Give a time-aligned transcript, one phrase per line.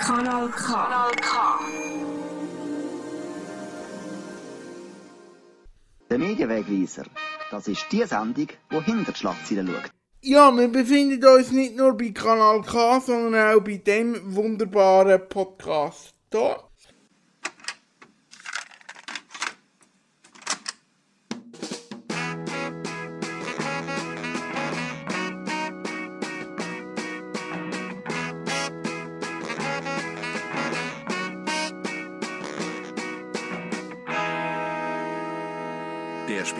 [0.00, 0.72] Kanal K.
[0.72, 1.58] Kanal K.
[6.08, 7.04] Der Medienwegweiser,
[7.50, 9.90] das ist die Sendung, die hinter die Schlagzeilen schaut.
[10.22, 16.14] Ja, wir befinden uns nicht nur bei Kanal K, sondern auch bei dem wunderbaren Podcast
[16.32, 16.65] hier.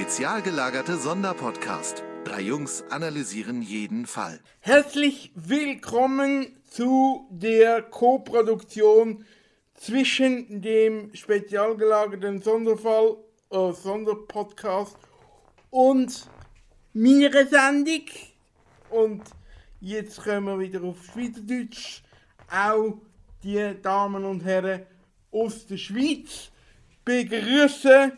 [0.07, 2.05] Spezial gelagerte Sonderpodcast.
[2.23, 4.39] Drei Jungs analysieren jeden Fall.
[4.61, 9.25] Herzlich willkommen zu der Co-Produktion
[9.75, 13.17] zwischen dem spezial gelagerten Sonderfall,
[13.51, 14.97] äh, Sonderpodcast
[15.71, 16.29] und
[16.93, 18.05] meiner Sendung.
[18.91, 19.25] Und
[19.81, 22.03] jetzt kommen wir wieder auf Schweizerdeutsch.
[22.49, 23.01] Auch
[23.43, 24.87] die Damen und Herren
[25.33, 26.53] aus der Schweiz
[27.05, 28.13] begrüßen,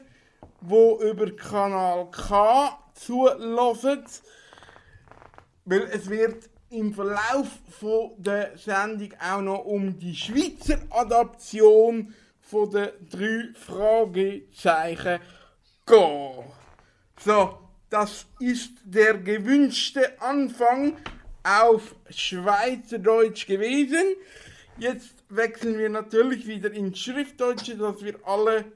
[0.60, 4.04] wo über Kanal K zulassen.
[5.64, 12.70] Weil es wird im Verlauf von der Sendung auch noch um die Schweizer Adaption von
[12.70, 15.20] den drei Fragezeichen
[15.86, 16.44] gehen.
[17.20, 17.58] So,
[17.90, 20.96] das ist der gewünschte Anfang
[21.42, 24.16] auf Schweizerdeutsch gewesen.
[24.78, 28.66] Jetzt wechseln wir natürlich wieder ins Schriftdeutsche, dass wir alle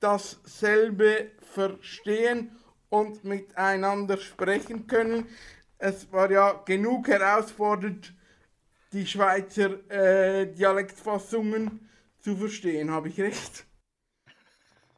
[0.00, 2.50] dasselbe verstehen
[2.88, 5.26] und miteinander sprechen können.
[5.78, 8.14] Es war ja genug herausfordernd,
[8.92, 13.66] die Schweizer äh, Dialektfassungen zu verstehen, habe ich recht?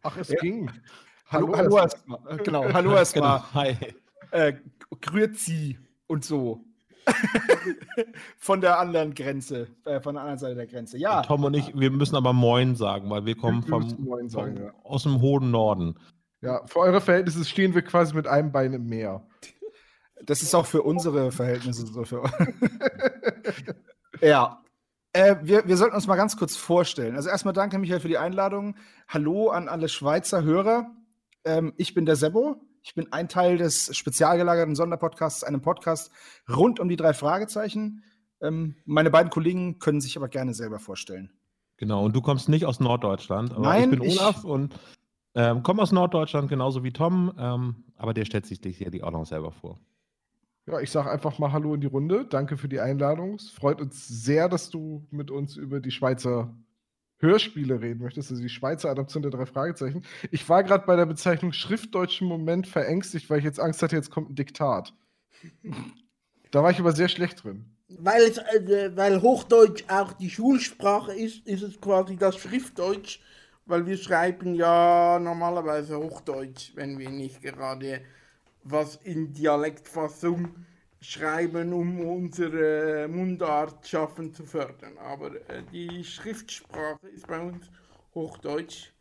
[0.02, 0.40] Ach, es Ja.
[0.40, 0.70] ging.
[1.30, 2.38] Hallo, Hallo hallo erstmal.
[2.38, 3.38] Genau, hallo erstmal.
[3.40, 3.76] Genau, hi.
[4.30, 4.54] Äh,
[5.00, 6.64] Grüezi und so.
[8.38, 10.98] von der anderen Grenze, äh, von der anderen Seite der Grenze.
[10.98, 14.04] Ja, Tom und ich, wir müssen aber Moin sagen, weil wir kommen Wir vom, müssen
[14.04, 14.72] Moin sagen, vom ja.
[14.84, 15.98] aus dem hohen Norden.
[16.40, 19.26] Ja, für eure Verhältnisse stehen wir quasi mit einem Bein im Meer.
[20.24, 22.04] das ist auch für unsere Verhältnisse so.
[22.04, 22.24] Für
[24.20, 24.62] ja.
[25.12, 27.16] Äh, wir, wir sollten uns mal ganz kurz vorstellen.
[27.16, 28.76] Also erstmal danke, Michael, für die Einladung.
[29.08, 30.90] Hallo an alle Schweizer Hörer.
[31.44, 32.60] Ähm, ich bin der Sebo.
[32.82, 36.10] Ich bin ein Teil des spezial gelagerten Sonderpodcasts, einem Podcast
[36.48, 38.02] rund um die drei Fragezeichen.
[38.40, 41.30] Ähm, meine beiden Kollegen können sich aber gerne selber vorstellen.
[41.76, 43.52] Genau, und du kommst nicht aus Norddeutschland.
[43.52, 44.74] Aber Nein, ich bin ich- Olaf und
[45.34, 47.32] ähm, komme aus Norddeutschland, genauso wie Tom.
[47.38, 49.78] Ähm, aber der stellt sich hier die auch noch selber vor.
[50.66, 52.26] Ja, ich sage einfach mal Hallo in die Runde.
[52.28, 53.36] Danke für die Einladung.
[53.36, 56.54] Es freut uns sehr, dass du mit uns über die Schweizer
[57.18, 60.04] Hörspiele reden möchtest, also die Schweizer Adaption der drei Fragezeichen.
[60.30, 64.10] Ich war gerade bei der Bezeichnung schriftdeutschen Moment verängstigt, weil ich jetzt Angst hatte, jetzt
[64.10, 64.94] kommt ein Diktat.
[66.50, 67.64] da war ich aber sehr schlecht drin.
[67.88, 73.20] Weil, es, äh, weil Hochdeutsch auch die Schulsprache ist, ist es quasi das Schriftdeutsch,
[73.66, 78.02] weil wir schreiben ja normalerweise Hochdeutsch, wenn wir nicht gerade
[78.62, 80.54] was in Dialektfassung
[81.00, 84.98] schreiben, um unsere Mundart schaffen zu fördern.
[84.98, 87.70] Aber äh, die Schriftsprache ist bei uns
[88.14, 88.92] Hochdeutsch.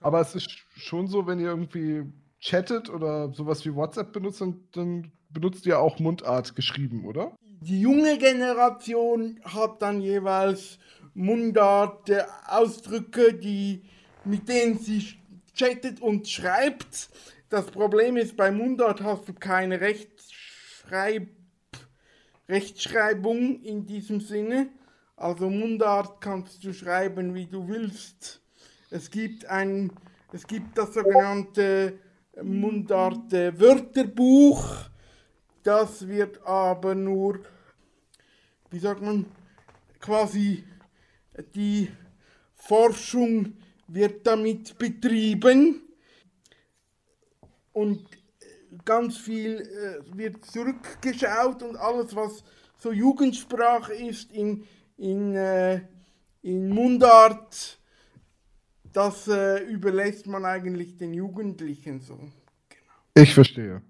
[0.00, 2.04] Aber es ist schon so, wenn ihr irgendwie
[2.40, 4.42] chattet oder sowas wie WhatsApp benutzt,
[4.72, 7.36] dann, benutzt ihr auch Mundart geschrieben, oder?
[7.60, 10.78] Die junge Generation hat dann jeweils
[11.14, 12.10] Mundart
[12.46, 13.82] Ausdrücke, die,
[14.24, 15.14] mit denen sie
[15.54, 17.10] chattet und schreibt.
[17.48, 19.80] Das Problem ist, bei Mundart hast du keine
[20.90, 21.28] Rechtschreib
[22.48, 24.68] Rechtschreibung in diesem Sinne.
[25.16, 28.40] Also Mundart kannst du schreiben, wie du willst.
[28.90, 29.90] Es gibt ein,
[30.32, 31.98] es gibt das sogenannte
[32.40, 34.90] Mundart Wörterbuch.
[35.64, 37.40] Das wird aber nur,
[38.70, 39.26] wie sagt man,
[39.98, 40.62] quasi
[41.54, 41.90] die
[42.54, 43.54] Forschung
[43.88, 45.82] wird damit betrieben
[47.72, 48.15] und
[48.86, 52.42] ganz viel äh, wird zurückgeschaut und alles, was
[52.78, 54.64] so Jugendsprache ist in,
[54.96, 55.82] in, äh,
[56.40, 57.78] in Mundart,
[58.84, 62.18] das äh, überlässt man eigentlich den Jugendlichen so.
[63.14, 63.82] Ich verstehe.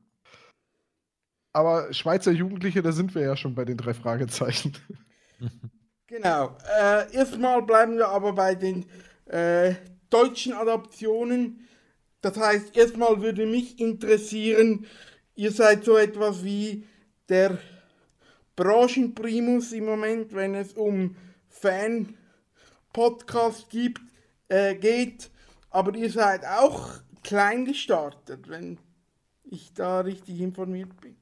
[1.53, 4.77] Aber Schweizer Jugendliche, da sind wir ja schon bei den drei Fragezeichen.
[6.09, 6.57] Genau.
[6.81, 8.87] Äh, erstmal bleiben wir aber bei den
[9.27, 9.75] äh,
[10.09, 11.67] deutschen Adaptionen.
[12.21, 14.87] Das heißt, erstmal würde mich interessieren,
[15.35, 16.85] ihr seid so etwas wie
[17.29, 17.59] der
[18.57, 21.15] Branchenprimus im Moment, wenn es um
[21.49, 23.67] Fan-Podcast
[24.49, 25.31] äh, geht.
[25.71, 28.79] Aber ihr seid auch klein gestartet, wenn
[29.45, 31.17] ich da richtig informiert bin.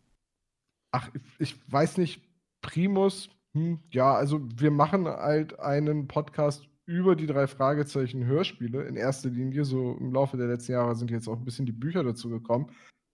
[0.93, 2.23] Ach, ich weiß nicht,
[2.61, 8.97] Primus, hm, ja, also wir machen halt einen Podcast über die drei Fragezeichen Hörspiele in
[8.97, 9.65] erster Linie.
[9.65, 12.71] So im Laufe der letzten Jahre sind jetzt auch ein bisschen die Bücher dazu gekommen.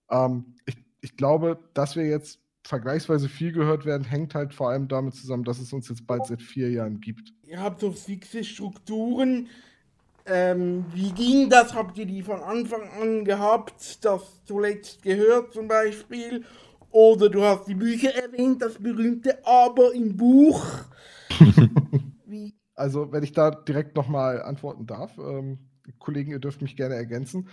[0.09, 4.87] Ähm, ich, ich glaube, dass wir jetzt vergleichsweise viel gehört werden, hängt halt vor allem
[4.87, 7.33] damit zusammen, dass es uns jetzt bald seit vier Jahren gibt.
[7.43, 9.47] Ihr habt so fixe Strukturen.
[10.27, 11.73] Ähm, wie ging das?
[11.73, 14.05] Habt ihr die von Anfang an gehabt?
[14.05, 16.45] Das zuletzt gehört zum Beispiel?
[16.91, 20.63] Oder du hast die Bücher erwähnt, das berühmte Aber im Buch.
[22.81, 25.59] Also, wenn ich da direkt nochmal antworten darf, ähm,
[25.99, 27.47] Kollegen, ihr dürft mich gerne ergänzen.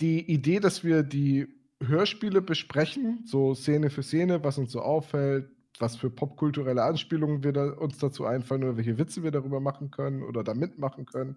[0.00, 1.46] Die Idee, dass wir die
[1.80, 5.48] Hörspiele besprechen, so Szene für Szene, was uns so auffällt,
[5.78, 9.92] was für popkulturelle Anspielungen wir da, uns dazu einfallen oder welche Witze wir darüber machen
[9.92, 11.36] können oder da mitmachen können.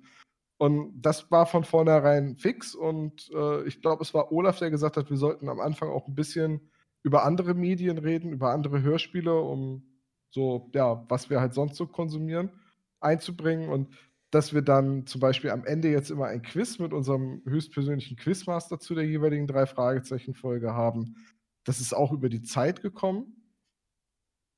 [0.57, 4.97] Und das war von vornherein fix und äh, ich glaube, es war Olaf, der gesagt
[4.97, 6.71] hat, wir sollten am Anfang auch ein bisschen
[7.03, 9.83] über andere Medien reden, über andere Hörspiele, um
[10.31, 12.49] so, ja, was wir halt sonst so konsumieren,
[12.99, 13.69] einzubringen.
[13.69, 13.89] Und
[14.31, 18.79] dass wir dann zum Beispiel am Ende jetzt immer ein Quiz mit unserem höchstpersönlichen Quizmaster
[18.79, 21.15] zu der jeweiligen drei Fragezeichen-Folge haben.
[21.63, 23.51] Das ist auch über die Zeit gekommen.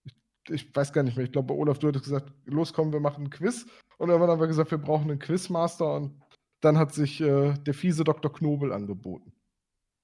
[0.06, 0.15] Ich,
[0.50, 1.25] ich weiß gar nicht mehr.
[1.25, 3.68] Ich glaube, bei Olaf, du hattest gesagt, los, komm, wir machen ein Quiz.
[3.97, 5.95] Und irgendwann haben wir gesagt, wir brauchen einen Quizmaster.
[5.95, 6.19] Und
[6.62, 8.33] dann hat sich äh, der fiese Dr.
[8.33, 9.33] Knobel angeboten.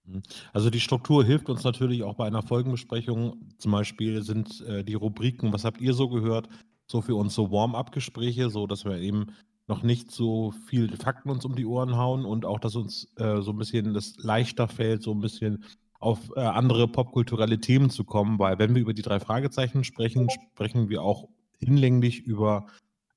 [0.06, 0.22] Mhm.
[0.54, 3.50] Also die Struktur hilft uns natürlich auch bei einer Folgenbesprechung.
[3.58, 6.50] Zum Beispiel sind äh, die Rubriken, was habt ihr so gehört,
[6.88, 9.28] so für uns so Warm-up-Gespräche, so dass wir eben
[9.68, 13.42] noch nicht so viel Fakten uns um die Ohren hauen und auch, dass uns äh,
[13.42, 15.64] so ein bisschen das leichter fällt, so ein bisschen
[16.00, 20.30] auf äh, andere popkulturelle Themen zu kommen, weil wenn wir über die drei Fragezeichen sprechen,
[20.30, 21.28] sprechen wir auch
[21.58, 22.68] hinlänglich über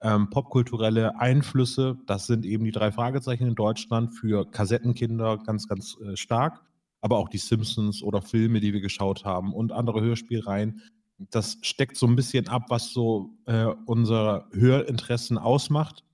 [0.00, 1.98] ähm, popkulturelle Einflüsse.
[2.06, 6.62] Das sind eben die drei Fragezeichen in Deutschland für Kassettenkinder ganz, ganz äh, stark,
[7.00, 10.80] aber auch die Simpsons oder Filme, die wir geschaut haben und andere Hörspielreihen.
[11.18, 16.04] Das steckt so ein bisschen ab, was so äh, unsere Hörinteressen ausmacht.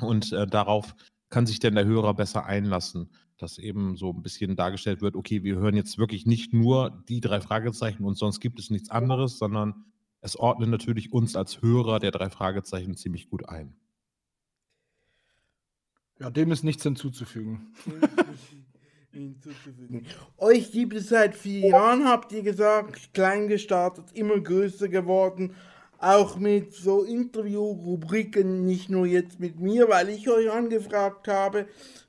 [0.00, 0.94] Und äh, darauf
[1.30, 5.42] kann sich dann der Hörer besser einlassen, dass eben so ein bisschen dargestellt wird, okay,
[5.42, 9.38] wir hören jetzt wirklich nicht nur die drei Fragezeichen und sonst gibt es nichts anderes,
[9.38, 9.84] sondern
[10.20, 13.76] es ordnet natürlich uns als Hörer der drei Fragezeichen ziemlich gut ein.
[16.18, 17.74] Ja, dem ist nichts hinzuzufügen.
[19.16, 20.06] hinzuzufügen.
[20.38, 25.54] Euch gibt es seit vier Jahren, habt ihr gesagt, klein gestartet, immer größer geworden
[25.98, 31.66] auch mit so Interviewrubriken, nicht nur jetzt mit mir, weil ich euch angefragt habe,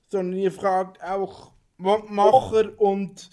[0.09, 3.29] sondern ihr fragt auch Macher und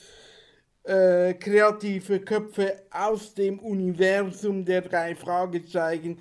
[0.84, 6.18] äh, kreative Köpfe aus dem Universum der drei Fragezeichen,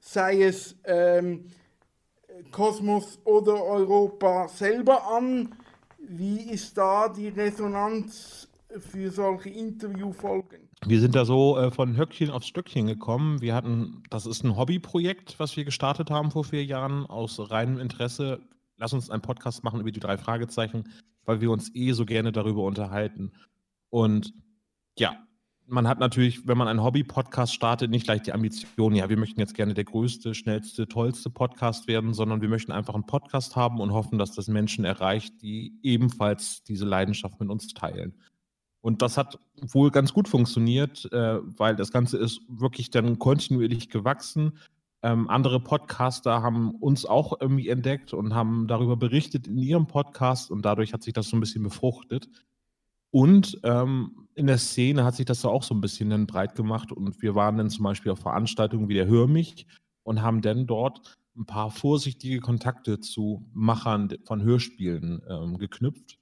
[0.00, 1.46] sei es ähm,
[2.50, 5.54] Kosmos oder Europa selber an.
[6.08, 10.68] Wie ist da die Resonanz für solche Interviewfolgen?
[10.86, 13.42] Wir sind da so äh, von Höckchen aufs Stöckchen gekommen.
[13.42, 17.78] Wir hatten, das ist ein Hobbyprojekt, was wir gestartet haben vor vier Jahren aus reinem
[17.78, 18.40] Interesse.
[18.76, 20.84] Lass uns einen Podcast machen über die drei Fragezeichen,
[21.24, 23.32] weil wir uns eh so gerne darüber unterhalten.
[23.90, 24.32] Und
[24.96, 25.27] ja,
[25.68, 29.40] man hat natürlich, wenn man einen Hobby-Podcast startet, nicht gleich die Ambition, ja, wir möchten
[29.40, 33.80] jetzt gerne der größte, schnellste, tollste Podcast werden, sondern wir möchten einfach einen Podcast haben
[33.80, 38.14] und hoffen, dass das Menschen erreicht, die ebenfalls diese Leidenschaft mit uns teilen.
[38.80, 43.90] Und das hat wohl ganz gut funktioniert, äh, weil das Ganze ist wirklich dann kontinuierlich
[43.90, 44.52] gewachsen.
[45.02, 50.50] Ähm, andere Podcaster haben uns auch irgendwie entdeckt und haben darüber berichtet in ihrem Podcast
[50.50, 52.28] und dadurch hat sich das so ein bisschen befruchtet.
[53.10, 56.92] Und ähm, in der Szene hat sich das auch so ein bisschen dann breit gemacht
[56.92, 59.66] und wir waren dann zum Beispiel auf Veranstaltungen wie der Hör mich
[60.02, 66.18] und haben dann dort ein paar vorsichtige Kontakte zu Machern von Hörspielen ähm, geknüpft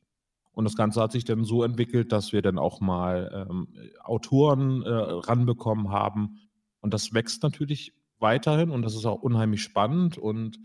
[0.57, 3.69] und das Ganze hat sich dann so entwickelt, dass wir dann auch mal ähm,
[4.03, 6.49] Autoren äh, ranbekommen haben.
[6.81, 10.17] Und das wächst natürlich weiterhin und das ist auch unheimlich spannend.
[10.17, 10.59] Und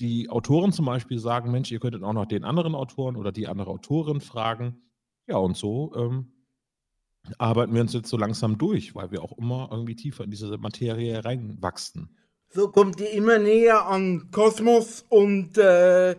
[0.00, 3.46] die Autoren zum Beispiel sagen, Mensch, ihr könntet auch noch den anderen Autoren oder die
[3.46, 4.82] andere Autorin fragen.
[5.26, 6.32] Ja, und so ähm,
[7.38, 10.56] arbeiten wir uns jetzt so langsam durch, weil wir auch immer irgendwie tiefer in diese
[10.58, 12.16] Materie reinwachsen.
[12.48, 16.14] So kommt ihr immer näher an Kosmos und äh,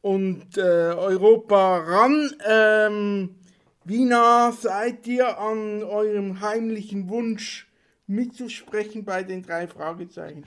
[0.00, 2.30] und äh, Europa ran.
[2.46, 3.36] Ähm,
[3.84, 7.68] wie nah seid ihr an eurem heimlichen Wunsch
[8.12, 10.44] mitzusprechen bei den drei Fragezeichen?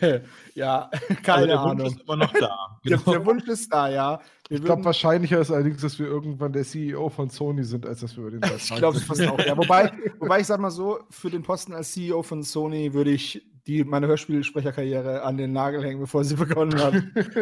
[0.54, 0.90] ja,
[1.22, 1.78] keine also Ahnung.
[1.78, 2.78] Wunsch ist immer noch da.
[2.86, 3.02] Genau.
[3.02, 4.20] Der, der, Wunsch ist da, ja.
[4.48, 8.00] Wir ich glaube, wahrscheinlicher ist allerdings, dass wir irgendwann der CEO von Sony sind, als
[8.00, 9.56] dass wir über den drei Ich glaube es fast auch, ja.
[9.56, 13.44] Wobei, wobei ich sag mal so, für den Posten als CEO von Sony würde ich
[13.66, 16.94] die meine Hörspielsprecherkarriere an den Nagel hängen, bevor sie begonnen hat.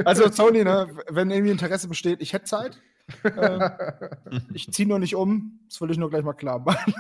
[0.06, 2.80] Also Sony, ne, wenn irgendwie Interesse besteht, ich hätte Zeit.
[3.22, 3.70] Äh,
[4.54, 5.60] ich ziehe nur nicht um.
[5.68, 6.94] Das will ich nur gleich mal klar machen.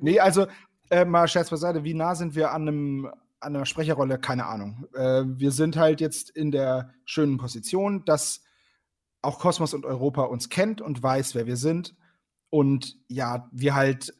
[0.00, 0.46] Nee, also
[0.90, 3.06] äh, mal Scherz beiseite, wie nah sind wir an, einem,
[3.40, 4.18] an einer Sprecherrolle?
[4.18, 4.86] Keine Ahnung.
[4.94, 8.42] Äh, wir sind halt jetzt in der schönen Position, dass
[9.22, 11.94] auch Kosmos und Europa uns kennt und weiß, wer wir sind.
[12.50, 14.14] Und ja, wir halt,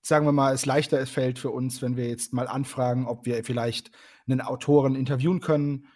[0.00, 3.44] sagen wir mal, es leichter fällt für uns, wenn wir jetzt mal anfragen, ob wir
[3.44, 3.90] vielleicht
[4.26, 5.86] einen Autoren interviewen können.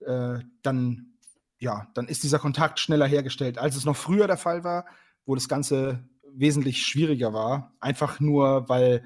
[0.00, 1.14] Äh, dann,
[1.58, 4.86] ja, dann ist dieser Kontakt schneller hergestellt, als es noch früher der Fall war,
[5.24, 7.74] wo das Ganze wesentlich schwieriger war.
[7.80, 9.02] Einfach nur, weil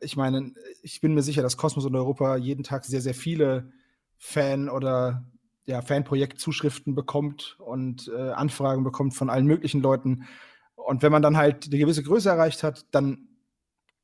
[0.00, 3.72] ich meine, ich bin mir sicher, dass Kosmos und Europa jeden Tag sehr, sehr viele
[4.18, 5.24] Fan- oder
[5.64, 10.26] ja, Fanprojektzuschriften bekommt und äh, Anfragen bekommt von allen möglichen Leuten.
[10.74, 13.28] Und wenn man dann halt eine gewisse Größe erreicht hat, dann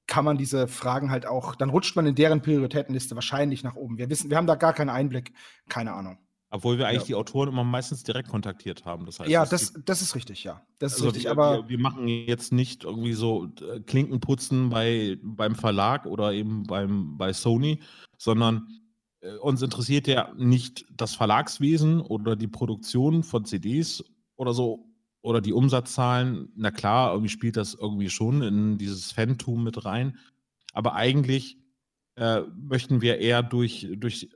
[0.07, 3.99] kann man diese Fragen halt auch, dann rutscht man in deren Prioritätenliste wahrscheinlich nach oben.
[3.99, 5.33] Wir wissen, wir haben da gar keinen Einblick,
[5.69, 6.19] keine Ahnung.
[6.57, 7.07] Obwohl wir eigentlich Ja.
[7.09, 9.05] die Autoren immer meistens direkt kontaktiert haben.
[9.07, 10.63] Das heißt, ja, das, gibt- das ist richtig, ja.
[10.79, 14.71] Das ist also richtig, wir, aber wir, wir machen jetzt nicht irgendwie so äh, Klinkenputzen
[14.71, 17.81] bei, beim Verlag oder eben beim, bei Sony,
[18.17, 18.69] sondern
[19.21, 24.03] äh, uns interessiert ja nicht das Verlagswesen oder die Produktion von CDs
[24.37, 24.89] oder so
[25.23, 26.51] oder die Umsatzzahlen.
[26.57, 30.17] Na klar, irgendwie spielt das irgendwie schon in dieses Fantum mit rein.
[30.73, 31.59] Aber eigentlich
[32.15, 34.31] äh, möchten wir eher durch, durch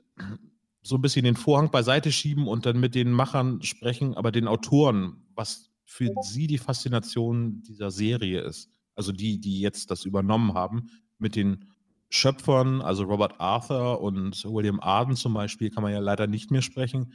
[0.81, 4.47] so ein bisschen den Vorhang beiseite schieben und dann mit den Machern sprechen, aber den
[4.47, 8.69] Autoren, was für sie die Faszination dieser Serie ist.
[8.95, 11.65] Also die, die jetzt das übernommen haben, mit den
[12.09, 16.61] Schöpfern, also Robert Arthur und William Arden zum Beispiel, kann man ja leider nicht mehr
[16.61, 17.13] sprechen.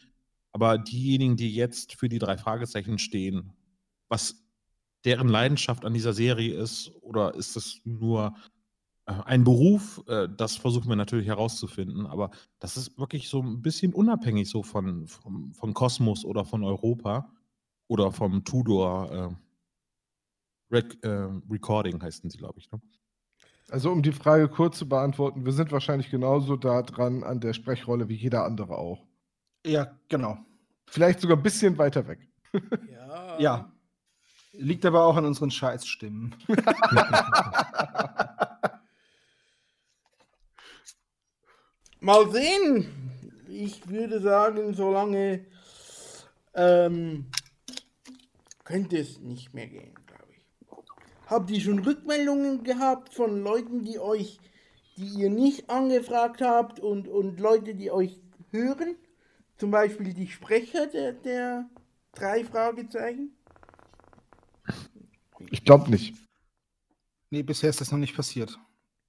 [0.53, 3.53] Aber diejenigen, die jetzt für die drei Fragezeichen stehen,
[4.09, 4.43] was
[5.05, 8.35] deren Leidenschaft an dieser Serie ist, oder ist es nur
[9.07, 13.95] ein Beruf, äh, das versuchen wir natürlich herauszufinden, aber das ist wirklich so ein bisschen
[13.95, 17.33] unabhängig so von, vom, von Kosmos oder von Europa
[17.87, 22.71] oder vom Tudor äh, Rec äh, Recording heißen sie, glaube ich.
[22.73, 22.81] Ne?
[23.69, 27.53] Also um die Frage kurz zu beantworten, wir sind wahrscheinlich genauso da dran an der
[27.53, 29.07] Sprechrolle wie jeder andere auch.
[29.65, 30.39] ja, genau.
[30.89, 32.29] Vielleicht sogar ein bisschen weiter weg.
[32.91, 33.39] Ja.
[33.41, 33.73] Ja.
[34.53, 36.35] Liegt aber auch an unseren Scheißstimmen.
[42.07, 42.87] Mal sehen.
[43.49, 45.45] Ich würde sagen, solange
[46.55, 47.27] ähm,
[48.63, 51.27] könnte es nicht mehr gehen, glaube ich.
[51.27, 54.39] Habt ihr schon Rückmeldungen gehabt von Leuten, die euch,
[54.97, 58.21] die ihr nicht angefragt habt und, und Leute, die euch
[58.53, 58.95] hören?
[59.57, 61.69] Zum Beispiel die Sprecher der, der
[62.15, 63.37] drei Fragezeichen?
[65.51, 66.15] Ich glaube nicht.
[67.31, 68.57] Nee, bisher ist das noch nicht passiert.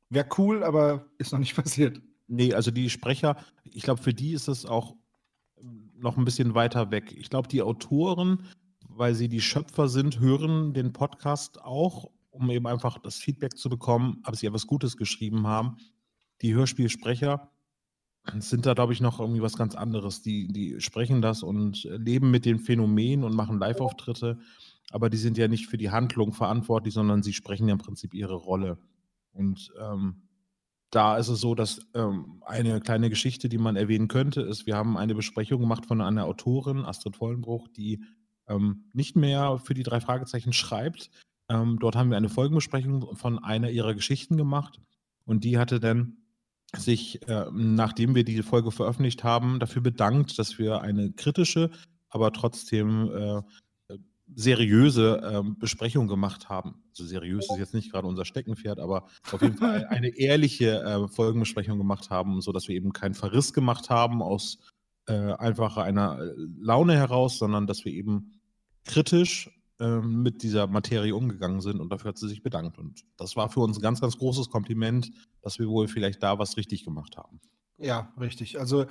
[0.09, 2.01] Wäre cool, aber ist noch nicht passiert.
[2.27, 4.95] Nee, also die Sprecher, ich glaube, für die ist es auch
[5.95, 7.15] noch ein bisschen weiter weg.
[7.17, 8.43] Ich glaube, die Autoren,
[8.87, 13.69] weil sie die Schöpfer sind, hören den Podcast auch, um eben einfach das Feedback zu
[13.69, 15.77] bekommen, ob sie etwas Gutes geschrieben haben.
[16.41, 17.49] Die Hörspielsprecher
[18.39, 20.21] sind da, glaube ich, noch irgendwie was ganz anderes.
[20.21, 24.39] Die, die sprechen das und leben mit den Phänomenen und machen Live-Auftritte,
[24.91, 28.13] aber die sind ja nicht für die Handlung verantwortlich, sondern sie sprechen ja im Prinzip
[28.13, 28.77] ihre Rolle.
[29.31, 30.26] Und ähm,
[30.89, 34.75] da ist es so, dass ähm, eine kleine Geschichte, die man erwähnen könnte, ist, wir
[34.75, 38.03] haben eine Besprechung gemacht von einer Autorin, Astrid Vollenbruch, die
[38.47, 41.09] ähm, nicht mehr für die drei Fragezeichen schreibt.
[41.49, 44.79] Ähm, dort haben wir eine Folgenbesprechung von einer ihrer Geschichten gemacht
[45.25, 46.17] und die hatte dann
[46.75, 51.71] sich, äh, nachdem wir diese Folge veröffentlicht haben, dafür bedankt, dass wir eine kritische,
[52.09, 53.41] aber trotzdem äh,
[54.35, 56.83] seriöse ähm, Besprechung gemacht haben.
[56.89, 61.07] Also seriös ist jetzt nicht gerade unser Steckenpferd, aber auf jeden Fall eine ehrliche äh,
[61.07, 64.59] Folgenbesprechung gemacht haben, sodass wir eben keinen Verriss gemacht haben aus
[65.07, 68.39] äh, einfach einer äh, Laune heraus, sondern dass wir eben
[68.83, 72.77] kritisch ähm, mit dieser Materie umgegangen sind und dafür hat sie sich bedankt.
[72.77, 76.39] Und das war für uns ein ganz, ganz großes Kompliment, dass wir wohl vielleicht da
[76.39, 77.39] was richtig gemacht haben.
[77.77, 78.59] Ja, richtig.
[78.59, 78.87] Also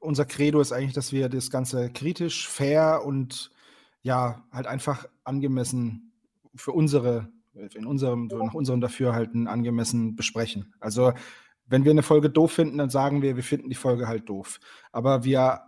[0.00, 3.50] unser Credo ist eigentlich, dass wir das Ganze kritisch, fair und
[4.06, 6.12] ja, halt einfach angemessen
[6.54, 7.28] für unsere,
[7.74, 10.72] in unserem, nach unserem Dafürhalten angemessen besprechen.
[10.78, 11.12] Also
[11.66, 14.60] wenn wir eine Folge doof finden, dann sagen wir, wir finden die Folge halt doof.
[14.92, 15.62] Aber wir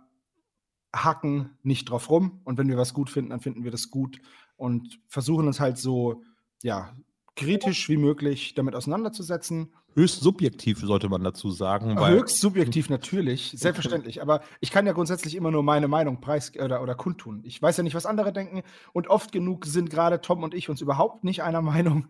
[0.95, 4.21] hacken nicht drauf rum und wenn wir was gut finden, dann finden wir das gut
[4.55, 6.23] und versuchen uns halt so,
[6.63, 6.95] ja,
[7.39, 13.53] kritisch wie möglich damit auseinanderzusetzen Höchst subjektiv sollte man dazu sagen, weil Höchst subjektiv natürlich,
[13.55, 14.21] selbstverständlich.
[14.21, 17.41] Aber ich kann ja grundsätzlich immer nur meine Meinung preis oder, oder kundtun.
[17.43, 18.61] Ich weiß ja nicht, was andere denken.
[18.93, 22.07] Und oft genug sind gerade Tom und ich uns überhaupt nicht einer Meinung.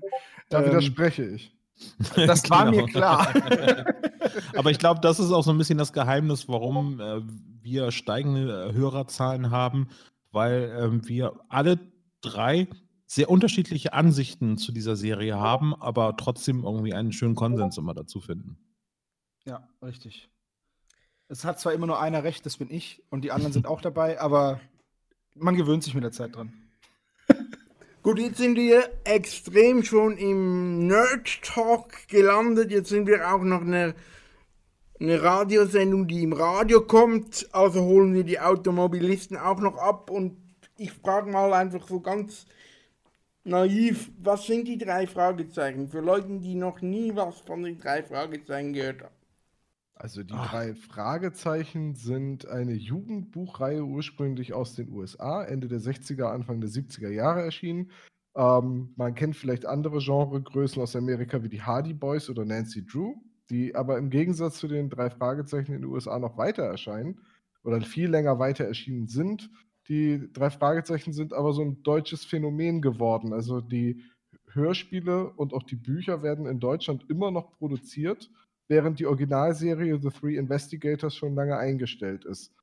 [0.49, 1.55] Da Ähm, widerspreche ich.
[2.15, 2.87] das war mir Genau.
[2.87, 3.33] klar.
[4.55, 7.21] Aber ich glaube, das ist auch so ein bisschen das Geheimnis, warum äh,
[7.61, 9.87] wir steigende äh, Hörerzahlen haben,
[10.31, 11.79] weil ähm, wir alle
[12.21, 12.67] drei
[13.11, 18.21] sehr unterschiedliche Ansichten zu dieser Serie haben, aber trotzdem irgendwie einen schönen Konsens immer dazu
[18.21, 18.59] finden.
[19.45, 20.29] Ja, richtig.
[21.27, 23.81] Es hat zwar immer nur einer recht, das bin ich, und die anderen sind auch
[23.81, 24.61] dabei, aber
[25.33, 26.53] man gewöhnt sich mit der Zeit dran.
[28.03, 32.69] Gut, jetzt sind wir extrem schon im Nerd-Talk gelandet.
[32.69, 33.95] Jetzt sind wir auch noch eine,
[34.99, 37.47] eine Radiosendung, die im Radio kommt.
[37.53, 40.11] Also holen wir die Automobilisten auch noch ab.
[40.11, 40.37] Und
[40.77, 42.45] ich frage mal einfach so ganz
[43.43, 45.87] naiv, was sind die drei Fragezeichen?
[45.87, 49.15] Für Leute, die noch nie was von den drei Fragezeichen gehört haben.
[49.99, 56.61] Also die drei Fragezeichen sind eine Jugendbuchreihe ursprünglich aus den USA, Ende der 60er, Anfang
[56.61, 57.91] der 70er Jahre erschienen.
[58.33, 63.15] Ähm, man kennt vielleicht andere Genregrößen aus Amerika wie die Hardy Boys oder Nancy Drew,
[63.49, 67.19] die aber im Gegensatz zu den drei Fragezeichen in den USA noch weiter erscheinen
[67.65, 69.49] oder viel länger weiter erschienen sind.
[69.89, 73.33] Die drei Fragezeichen sind aber so ein deutsches Phänomen geworden.
[73.33, 74.03] Also die
[74.51, 78.29] Hörspiele und auch die Bücher werden in Deutschland immer noch produziert
[78.69, 82.53] während die Originalserie The Three Investigators schon lange eingestellt ist.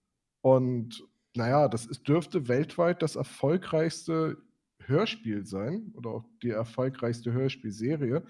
[0.40, 1.04] Und
[1.34, 4.38] naja, das ist, dürfte weltweit das erfolgreichste
[4.78, 8.22] Hörspiel sein oder auch die erfolgreichste Hörspielserie,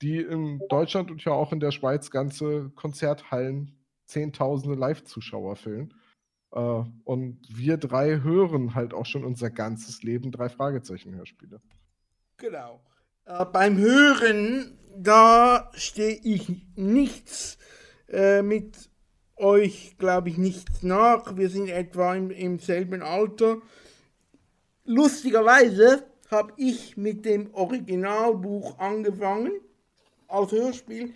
[0.00, 3.72] die in Deutschland und ja auch in der Schweiz ganze Konzerthallen
[4.06, 5.92] Zehntausende Live-Zuschauer füllen.
[6.52, 11.60] Äh, und wir drei hören halt auch schon unser ganzes Leben drei Fragezeichen-Hörspiele.
[12.36, 12.80] Genau.
[13.24, 17.58] Äh, beim Hören, da stehe ich nichts
[18.08, 18.90] äh, mit
[19.36, 21.36] euch, glaube ich, nichts nach.
[21.36, 23.58] Wir sind etwa im, im selben Alter.
[24.84, 29.52] Lustigerweise habe ich mit dem Originalbuch angefangen
[30.26, 31.14] als Hörspiel,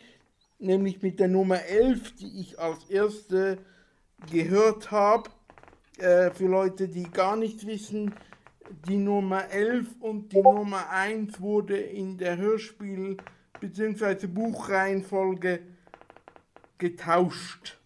[0.58, 3.58] nämlich mit der Nummer 11, die ich als erste
[4.31, 5.31] gehört habe.
[5.99, 8.14] Äh, für Leute, die gar nichts wissen,
[8.88, 13.19] die Nummer 11 und die Nummer 1 wurde in der Hörspiel-
[13.61, 14.26] bzw.
[14.26, 15.61] Buchreihenfolge
[16.79, 17.78] getauscht.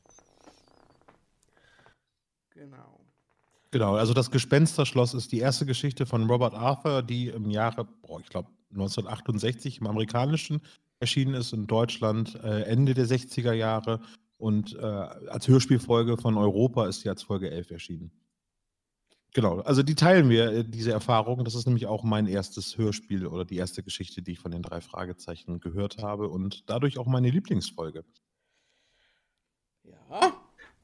[2.50, 3.00] Genau.
[3.70, 8.20] Genau, also das Gespensterschloss ist die erste Geschichte von Robert Arthur, die im Jahre, boah,
[8.20, 10.62] ich glaube 1968 im amerikanischen
[10.98, 14.00] erschienen ist, in Deutschland äh, Ende der 60er Jahre
[14.38, 18.10] und äh, als Hörspielfolge von Europa ist sie als Folge 11 erschienen.
[19.36, 21.44] Genau, also die teilen wir, äh, diese Erfahrung.
[21.44, 24.62] Das ist nämlich auch mein erstes Hörspiel oder die erste Geschichte, die ich von den
[24.62, 28.04] drei Fragezeichen gehört habe und dadurch auch meine Lieblingsfolge.
[29.84, 30.32] Ja,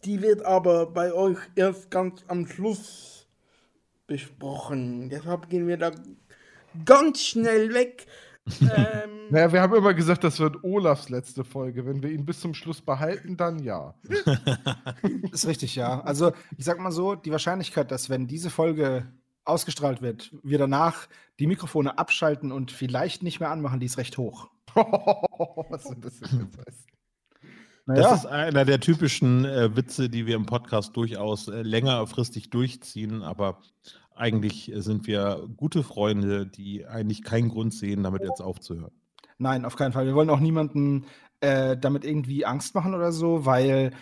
[0.04, 3.26] die wird aber bei euch erst ganz am Schluss
[4.06, 5.08] besprochen.
[5.08, 5.92] Deshalb gehen wir da
[6.84, 8.06] ganz schnell weg.
[8.60, 11.86] Ähm, Naja, wir haben immer gesagt, das wird Olafs letzte Folge.
[11.86, 13.94] Wenn wir ihn bis zum Schluss behalten, dann ja.
[15.32, 16.02] Ist richtig, ja.
[16.02, 19.10] Also, ich sag mal so, die Wahrscheinlichkeit, dass wenn diese Folge
[19.46, 21.08] ausgestrahlt wird, wir danach
[21.40, 24.50] die Mikrofone abschalten und vielleicht nicht mehr anmachen, die ist recht hoch.
[24.74, 26.64] Was sind das denn für
[27.86, 28.02] Zeichen?
[28.02, 33.22] Das ist einer der typischen äh, Witze, die wir im Podcast durchaus äh, längerfristig durchziehen,
[33.22, 33.58] aber
[34.14, 38.92] eigentlich äh, sind wir gute Freunde, die eigentlich keinen Grund sehen, damit jetzt aufzuhören.
[39.38, 40.06] Nein, auf keinen Fall.
[40.06, 41.06] Wir wollen auch niemanden
[41.40, 43.92] äh, damit irgendwie Angst machen oder so, weil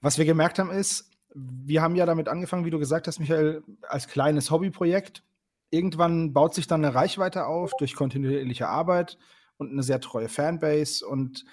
[0.00, 3.62] was wir gemerkt haben ist, wir haben ja damit angefangen, wie du gesagt hast, Michael,
[3.88, 5.22] als kleines Hobbyprojekt.
[5.70, 9.18] Irgendwann baut sich dann eine Reichweite auf durch kontinuierliche Arbeit
[9.56, 11.06] und eine sehr treue Fanbase.
[11.06, 11.44] Und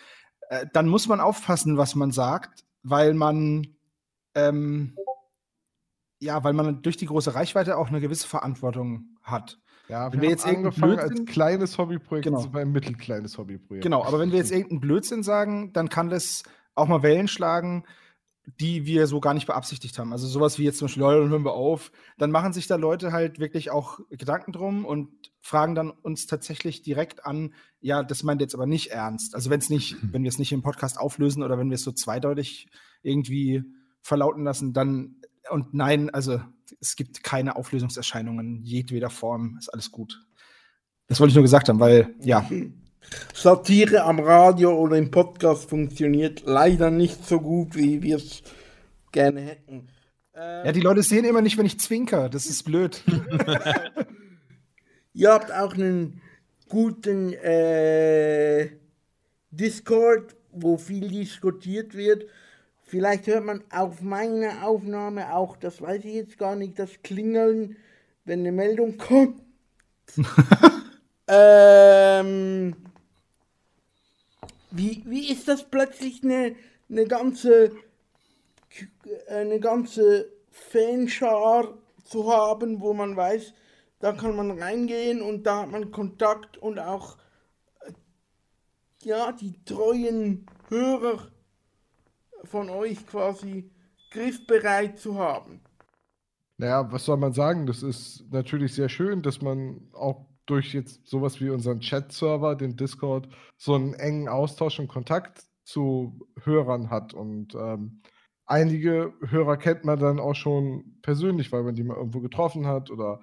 [0.49, 3.67] äh, dann muss man aufpassen, was man sagt, weil man
[4.35, 4.95] ähm,
[6.19, 9.59] ja, weil man durch die große Reichweite auch eine gewisse Verantwortung hat.
[9.87, 12.37] Ja, Wenn wir, wir jetzt angefangen als Blödsinn- kleines Hobbyprojekt, Genau.
[12.37, 12.43] genau.
[12.43, 13.83] sind wir ein mittelkleines Hobbyprojekt.
[13.83, 16.43] Genau, aber wenn wir jetzt irgendeinen Blödsinn sagen, dann kann das
[16.75, 17.85] auch mal Wellen schlagen,
[18.59, 20.13] die wir so gar nicht beabsichtigt haben.
[20.13, 21.91] Also sowas wie jetzt zum Beispiel, Leute, hören wir auf.
[22.17, 25.09] Dann machen sich da Leute halt wirklich auch Gedanken drum und
[25.41, 29.35] fragen dann uns tatsächlich direkt an, ja, das meint ihr jetzt aber nicht ernst.
[29.35, 31.83] Also wenn es nicht, wenn wir es nicht im Podcast auflösen oder wenn wir es
[31.83, 32.69] so zweideutig
[33.01, 33.63] irgendwie
[34.01, 35.17] verlauten lassen, dann
[35.49, 36.41] und nein, also
[36.79, 40.25] es gibt keine Auflösungserscheinungen jedweder Form, ist alles gut.
[41.07, 42.49] Das wollte ich nur gesagt haben, weil, ja,
[43.33, 48.41] Satire am Radio oder im Podcast funktioniert leider nicht so gut, wie wir es
[49.11, 49.87] gerne hätten.
[50.35, 52.29] Ja, die Leute sehen immer nicht, wenn ich zwinker.
[52.29, 53.03] Das ist blöd.
[55.13, 56.21] Ihr habt auch einen
[56.69, 58.69] guten äh,
[59.49, 62.25] Discord, wo viel diskutiert wird.
[62.83, 67.77] Vielleicht hört man auf meiner Aufnahme auch, das weiß ich jetzt gar nicht, das Klingeln,
[68.23, 69.41] wenn eine Meldung kommt.
[71.27, 72.75] ähm,
[74.71, 76.55] wie, wie ist das plötzlich eine,
[76.89, 77.71] eine ganze
[79.29, 83.53] eine ganze Fanschar zu haben, wo man weiß,
[83.99, 87.17] Da kann man reingehen und da hat man Kontakt und auch
[89.03, 91.31] ja, die treuen Hörer
[92.43, 93.71] von euch quasi
[94.11, 95.61] griffbereit zu haben.
[96.57, 97.65] Naja, was soll man sagen?
[97.67, 102.75] Das ist natürlich sehr schön, dass man auch durch jetzt sowas wie unseren Chat-Server, den
[102.75, 107.13] Discord, so einen engen Austausch und Kontakt zu Hörern hat.
[107.13, 108.01] Und ähm,
[108.45, 112.89] einige Hörer kennt man dann auch schon persönlich, weil man die mal irgendwo getroffen hat
[112.89, 113.19] oder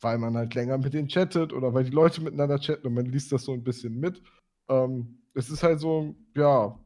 [0.00, 3.06] weil man halt länger mit denen chattet oder weil die Leute miteinander chatten und man
[3.06, 4.22] liest das so ein bisschen mit.
[4.68, 6.78] Ähm, es ist halt so, ja,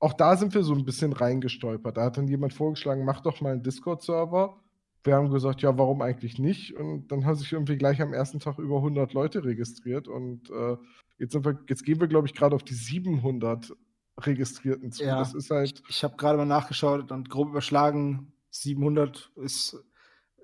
[0.00, 1.96] auch da sind wir so ein bisschen reingestolpert.
[1.96, 4.60] Da hat dann jemand vorgeschlagen, mach doch mal einen Discord-Server.
[5.08, 6.74] Wir haben gesagt, ja, warum eigentlich nicht?
[6.74, 10.76] Und dann haben sich irgendwie gleich am ersten Tag über 100 Leute registriert und äh,
[11.18, 13.74] jetzt, sind wir, jetzt gehen wir, glaube ich, gerade auf die 700
[14.20, 15.04] Registrierten zu.
[15.04, 18.32] Ja, Das ist halt, Ich habe gerade mal nachgeschaut und grob überschlagen.
[18.50, 19.82] 700 ist,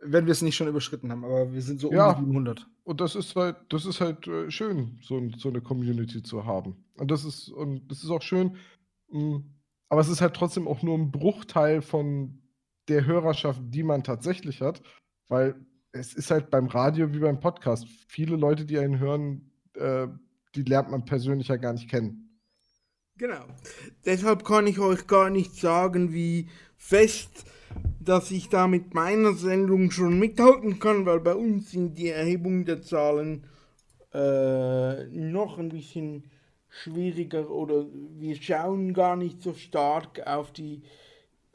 [0.03, 2.14] wenn wir es nicht schon überschritten haben, aber wir sind so um Ja.
[2.14, 2.66] die 700.
[2.85, 6.85] Und das ist halt, das ist halt äh, schön, so, so eine Community zu haben.
[6.96, 8.57] Und das ist, und das ist auch schön,
[9.11, 9.42] mh,
[9.90, 12.40] aber es ist halt trotzdem auch nur ein Bruchteil von
[12.88, 14.82] der Hörerschaft, die man tatsächlich hat,
[15.28, 15.54] weil
[15.92, 17.86] es ist halt beim Radio wie beim Podcast.
[18.08, 20.08] Viele Leute, die einen hören, äh,
[20.54, 22.40] die lernt man persönlich ja gar nicht kennen.
[23.16, 23.44] Genau.
[24.04, 27.46] Deshalb kann ich euch gar nicht sagen, wie fest,
[28.00, 32.64] dass ich da mit meiner Sendung schon mithalten kann, weil bei uns sind die Erhebungen
[32.64, 33.46] der Zahlen
[34.12, 36.24] äh, noch ein bisschen
[36.68, 37.86] schwieriger oder
[38.18, 40.82] wir schauen gar nicht so stark auf die,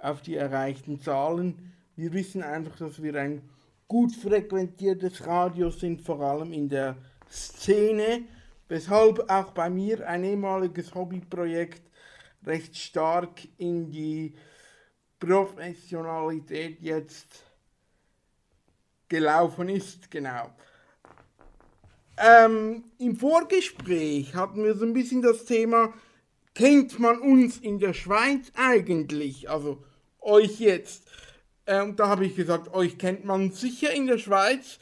[0.01, 1.73] auf die erreichten Zahlen.
[1.95, 3.41] Wir wissen einfach, dass wir ein
[3.87, 6.95] gut frequentiertes Radio sind, vor allem in der
[7.29, 8.23] Szene,
[8.67, 11.81] weshalb auch bei mir ein ehemaliges Hobbyprojekt
[12.45, 14.33] recht stark in die
[15.19, 17.43] Professionalität jetzt
[19.09, 20.51] gelaufen ist, genau.
[22.17, 25.93] Ähm, Im Vorgespräch hatten wir so ein bisschen das Thema,
[26.53, 29.49] kennt man uns in der Schweiz eigentlich?
[29.49, 29.83] Also
[30.21, 31.03] euch jetzt.
[31.65, 34.79] Ähm, da habe ich gesagt, euch kennt man sicher in der Schweiz.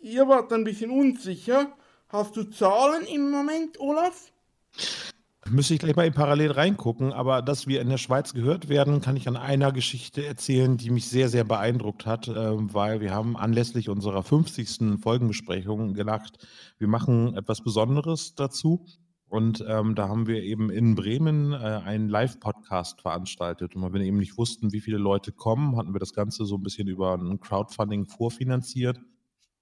[0.00, 1.76] Ihr wart ein bisschen unsicher.
[2.08, 4.32] Hast du Zahlen im Moment, Olaf?
[5.50, 9.00] Müsste ich gleich mal in parallel reingucken, aber dass wir in der Schweiz gehört werden,
[9.00, 13.12] kann ich an einer Geschichte erzählen, die mich sehr, sehr beeindruckt hat, ähm, weil wir
[13.12, 15.00] haben anlässlich unserer 50.
[15.00, 16.38] Folgenbesprechung gedacht,
[16.78, 18.86] wir machen etwas Besonderes dazu.
[19.32, 23.74] Und ähm, da haben wir eben in Bremen äh, einen Live-Podcast veranstaltet.
[23.74, 26.56] Und weil wir eben nicht wussten, wie viele Leute kommen, hatten wir das Ganze so
[26.56, 29.00] ein bisschen über ein Crowdfunding vorfinanziert,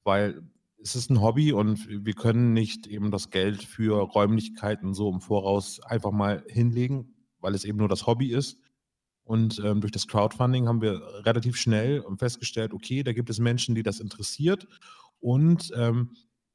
[0.02, 0.42] weil
[0.82, 5.20] es ist ein Hobby und wir können nicht eben das Geld für Räumlichkeiten so im
[5.20, 8.58] Voraus einfach mal hinlegen, weil es eben nur das Hobby ist.
[9.22, 13.76] Und ähm, durch das Crowdfunding haben wir relativ schnell festgestellt, okay, da gibt es Menschen,
[13.76, 14.66] die das interessiert.
[15.20, 16.10] Und ähm,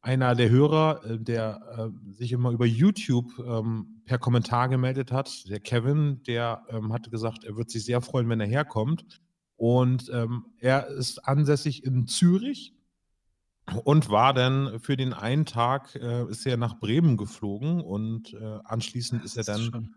[0.05, 5.49] einer der Hörer, äh, der äh, sich immer über YouTube ähm, per Kommentar gemeldet hat,
[5.49, 9.05] der Kevin, der ähm, hatte gesagt, er wird sich sehr freuen, wenn er herkommt.
[9.57, 12.75] Und ähm, er ist ansässig in Zürich
[13.83, 18.59] und war dann für den einen Tag äh, ist er nach Bremen geflogen und äh,
[18.63, 19.95] anschließend ist er ist dann schon-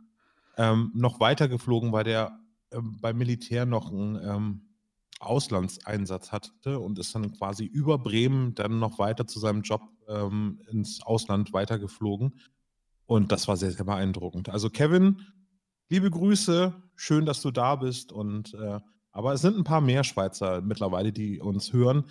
[0.57, 2.39] ähm, noch weiter geflogen, weil der
[2.73, 4.68] ähm, beim Militär noch einen ähm,
[5.19, 10.61] Auslandseinsatz hatte und ist dann quasi über Bremen dann noch weiter zu seinem Job ähm,
[10.71, 12.39] ins Ausland weitergeflogen.
[13.07, 14.49] Und das war sehr, sehr beeindruckend.
[14.49, 15.23] Also Kevin,
[15.89, 18.13] liebe Grüße, schön, dass du da bist.
[18.13, 18.81] Und äh,
[19.13, 22.05] aber es sind ein paar mehr Schweizer mittlerweile, die uns hören.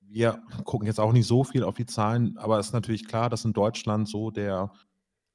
[0.00, 3.30] Wir gucken jetzt auch nicht so viel auf die Zahlen, aber es ist natürlich klar,
[3.30, 4.72] dass in Deutschland so der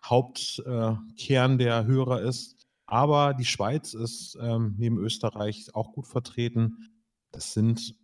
[0.03, 2.64] Hauptkern der Hörer ist.
[2.87, 6.91] Aber die Schweiz ist ähm, neben Österreich auch gut vertreten.
[7.31, 7.95] Das sind,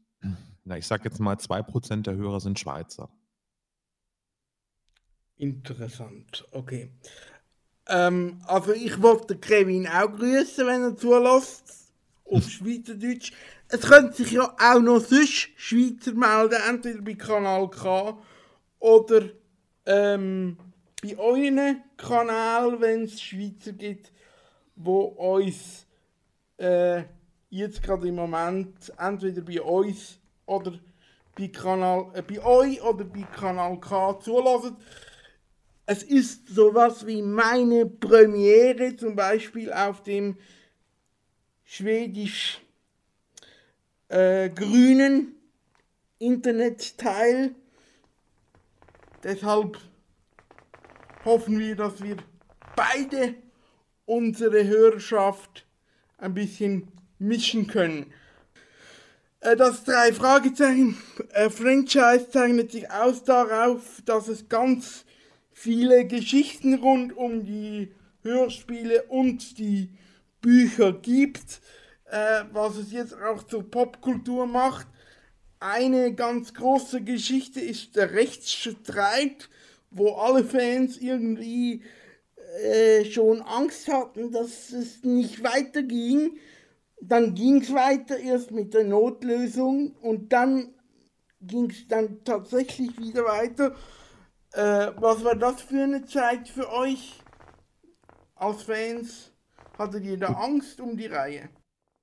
[0.63, 3.09] na, ich sag jetzt mal, 2% der Hörer sind Schweizer.
[5.37, 6.91] Interessant, okay.
[7.87, 11.91] Ähm, also ich wollte Kevin auch grüßen, wenn er zulässt.
[12.25, 13.31] Auf Schweizerdeutsch.
[13.67, 18.17] Es können sich ja auch noch sonst Schweizer melden, entweder bei Kanal K
[18.79, 19.29] oder
[19.85, 20.57] ähm,
[21.01, 24.11] bei euren Kanal, wenn es Schweizer gibt,
[24.83, 25.85] wo uns
[26.57, 27.03] äh,
[27.49, 30.73] jetzt gerade im Moment entweder bei uns oder
[31.37, 34.77] bei Kanal, äh, bei euch oder bei Kanal K zulassen.
[35.85, 40.37] Es ist sowas wie meine Premiere, zum Beispiel auf dem
[41.63, 42.61] schwedisch
[44.09, 44.49] äh,
[46.19, 47.55] Internetteil.
[49.23, 49.77] Deshalb
[51.25, 52.17] hoffen wir, dass wir
[52.75, 53.35] beide
[54.05, 55.65] unsere Hörerschaft
[56.17, 56.87] ein bisschen
[57.19, 58.13] mischen können.
[59.39, 60.97] Äh, Das drei Fragezeichen
[61.33, 65.05] äh, Franchise zeichnet sich aus darauf, dass es ganz
[65.51, 69.89] viele Geschichten rund um die Hörspiele und die
[70.41, 71.61] Bücher gibt,
[72.05, 74.87] äh, was es jetzt auch zur Popkultur macht.
[75.59, 79.49] Eine ganz große Geschichte ist der Rechtsstreit,
[79.91, 81.83] wo alle Fans irgendwie
[82.59, 86.37] äh, schon Angst hatten, dass es nicht weiterging.
[87.01, 90.73] Dann ging es weiter erst mit der Notlösung und dann
[91.39, 93.75] ging es dann tatsächlich wieder weiter.
[94.53, 97.19] Äh, was war das für eine Zeit für euch
[98.35, 99.31] als Fans?
[99.77, 101.49] Hattet ihr da Angst um die Reihe?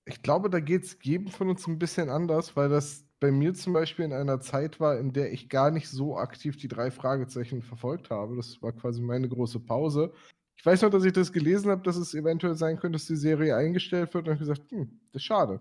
[0.07, 3.53] Ich glaube, da geht es jedem von uns ein bisschen anders, weil das bei mir
[3.55, 6.91] zum Beispiel in einer Zeit war, in der ich gar nicht so aktiv die drei
[6.91, 8.37] Fragezeichen verfolgt habe.
[8.37, 10.13] Das war quasi meine große Pause.
[10.59, 13.17] Ich weiß noch, dass ich das gelesen habe, dass es eventuell sein könnte, dass die
[13.17, 15.61] Serie eingestellt wird und habe gesagt, hm, das ist schade.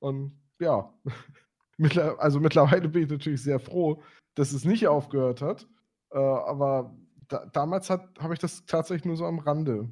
[0.00, 0.92] Und ja,
[2.18, 4.02] also mittlerweile bin ich natürlich sehr froh,
[4.34, 5.66] dass es nicht aufgehört hat.
[6.10, 6.94] Äh, aber
[7.28, 9.88] da, damals habe ich das tatsächlich nur so am Rande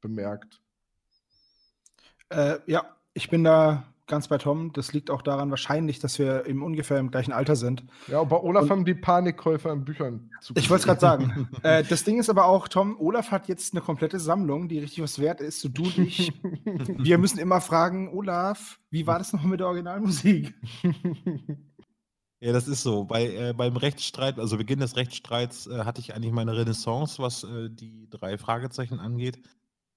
[0.00, 0.60] bemerkt.
[2.28, 4.72] Äh, ja, ich bin da ganz bei Tom.
[4.72, 7.84] Das liegt auch daran wahrscheinlich, dass wir im ungefähr im gleichen Alter sind.
[8.08, 10.54] Ja, und bei Olaf Und- haben die Panikkäufer in Büchern zu.
[10.56, 11.48] Ich wollte es gerade sagen.
[11.62, 15.02] äh, das Ding ist aber auch, Tom, Olaf hat jetzt eine komplette Sammlung, die richtig
[15.02, 15.60] was wert ist.
[15.60, 16.32] So du und ich.
[16.98, 20.54] wir müssen immer fragen, Olaf, wie war das noch mit der Originalmusik?
[22.40, 23.04] Ja, das ist so.
[23.04, 27.42] Bei, äh, beim Rechtsstreit, also Beginn des Rechtsstreits, äh, hatte ich eigentlich meine Renaissance, was
[27.42, 29.40] äh, die drei Fragezeichen angeht.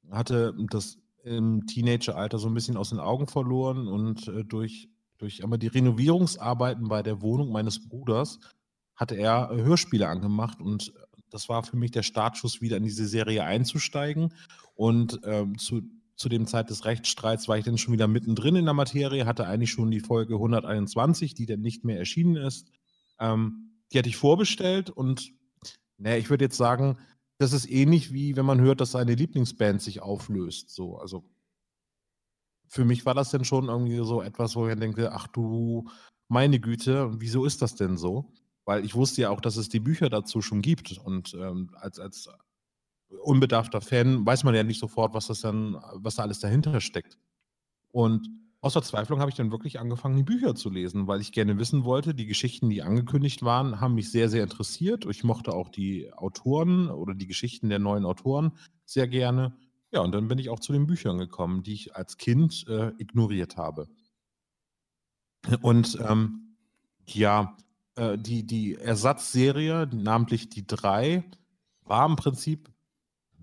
[0.09, 5.43] Hatte das im Teenageralter so ein bisschen aus den Augen verloren und äh, durch, durch
[5.43, 8.39] aber die Renovierungsarbeiten bei der Wohnung meines Bruders
[8.95, 10.93] hatte er äh, Hörspiele angemacht und
[11.31, 14.33] das war für mich der Startschuss, wieder in diese Serie einzusteigen.
[14.75, 15.81] Und ähm, zu,
[16.15, 19.47] zu dem Zeit des Rechtsstreits war ich dann schon wieder mittendrin in der Materie, hatte
[19.47, 22.69] eigentlich schon die Folge 121, die dann nicht mehr erschienen ist.
[23.19, 25.31] Ähm, die hatte ich vorbestellt und
[25.97, 26.97] naja, ich würde jetzt sagen,
[27.41, 30.69] das ist ähnlich wie wenn man hört, dass seine Lieblingsband sich auflöst.
[30.69, 31.23] So, also
[32.67, 35.89] für mich war das dann schon irgendwie so etwas, wo ich denke, ach du
[36.27, 38.31] meine Güte, wieso ist das denn so?
[38.63, 40.97] Weil ich wusste ja auch, dass es die Bücher dazu schon gibt.
[40.99, 42.29] Und ähm, als, als
[43.23, 47.17] unbedarfter Fan weiß man ja nicht sofort, was das dann, was da alles dahinter steckt.
[47.91, 48.29] Und
[48.61, 51.83] aus Verzweiflung habe ich dann wirklich angefangen, die Bücher zu lesen, weil ich gerne wissen
[51.83, 55.05] wollte, die Geschichten, die angekündigt waren, haben mich sehr, sehr interessiert.
[55.07, 58.51] Ich mochte auch die Autoren oder die Geschichten der neuen Autoren
[58.85, 59.57] sehr gerne.
[59.91, 62.91] Ja, und dann bin ich auch zu den Büchern gekommen, die ich als Kind äh,
[62.99, 63.87] ignoriert habe.
[65.61, 66.55] Und ähm,
[67.07, 67.57] ja,
[67.95, 71.23] äh, die, die Ersatzserie, namentlich die drei,
[71.83, 72.69] war im Prinzip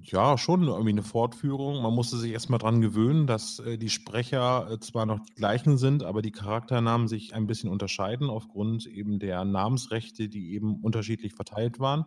[0.02, 1.82] ja schon irgendwie eine Fortführung.
[1.82, 5.78] Man musste sich erstmal dran gewöhnen, dass äh, die Sprecher äh, zwar noch die gleichen
[5.78, 11.34] sind, aber die Charakternamen sich ein bisschen unterscheiden aufgrund eben der Namensrechte, die eben unterschiedlich
[11.34, 12.06] verteilt waren.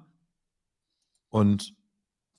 [1.29, 1.75] Und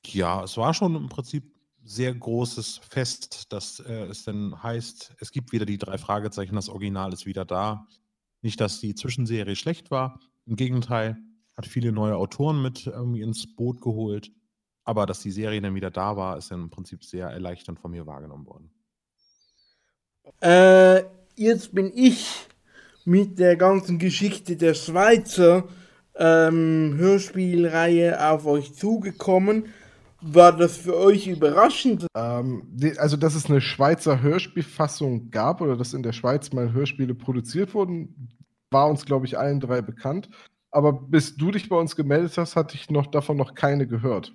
[0.07, 1.53] ja, es war schon im Prinzip
[1.85, 6.69] sehr großes Fest, dass äh, es dann heißt, es gibt wieder die drei Fragezeichen, das
[6.69, 7.87] Original ist wieder da.
[8.41, 11.17] Nicht, dass die Zwischenserie schlecht war, im Gegenteil,
[11.57, 14.33] hat viele neue Autoren mit irgendwie ins Boot geholt.
[14.85, 17.91] Aber dass die Serie dann wieder da war, ist dann im Prinzip sehr erleichternd von
[17.91, 18.71] mir wahrgenommen worden.
[20.41, 21.05] Äh,
[21.37, 22.49] jetzt bin ich
[23.05, 25.65] mit der ganzen Geschichte der Schweizer
[26.17, 29.67] ähm, Hörspielreihe auf euch zugekommen.
[30.21, 32.07] War das für euch überraschend?
[32.15, 32.69] Ähm,
[32.99, 37.75] also, dass es eine Schweizer Hörspielfassung gab oder dass in der Schweiz mal Hörspiele produziert
[37.75, 38.29] wurden,
[38.71, 40.29] war uns, glaube ich, allen drei bekannt.
[40.71, 44.35] Aber bis du dich bei uns gemeldet hast, hatte ich noch davon noch keine gehört.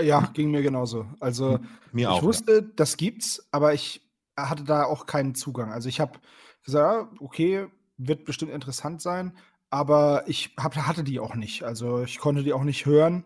[0.00, 1.06] Ja, ging mir genauso.
[1.20, 1.58] Also,
[1.92, 2.16] Mir ich auch.
[2.18, 2.22] ja.
[2.22, 4.02] wusste, das gibt's, aber ich
[4.36, 5.72] hatte da auch keinen Zugang.
[5.72, 6.18] Also, ich habe
[6.64, 9.36] gesagt, ja, okay, wird bestimmt interessant sein,
[9.70, 11.62] aber ich hab, hatte die auch nicht.
[11.62, 13.24] Also, ich konnte die auch nicht hören.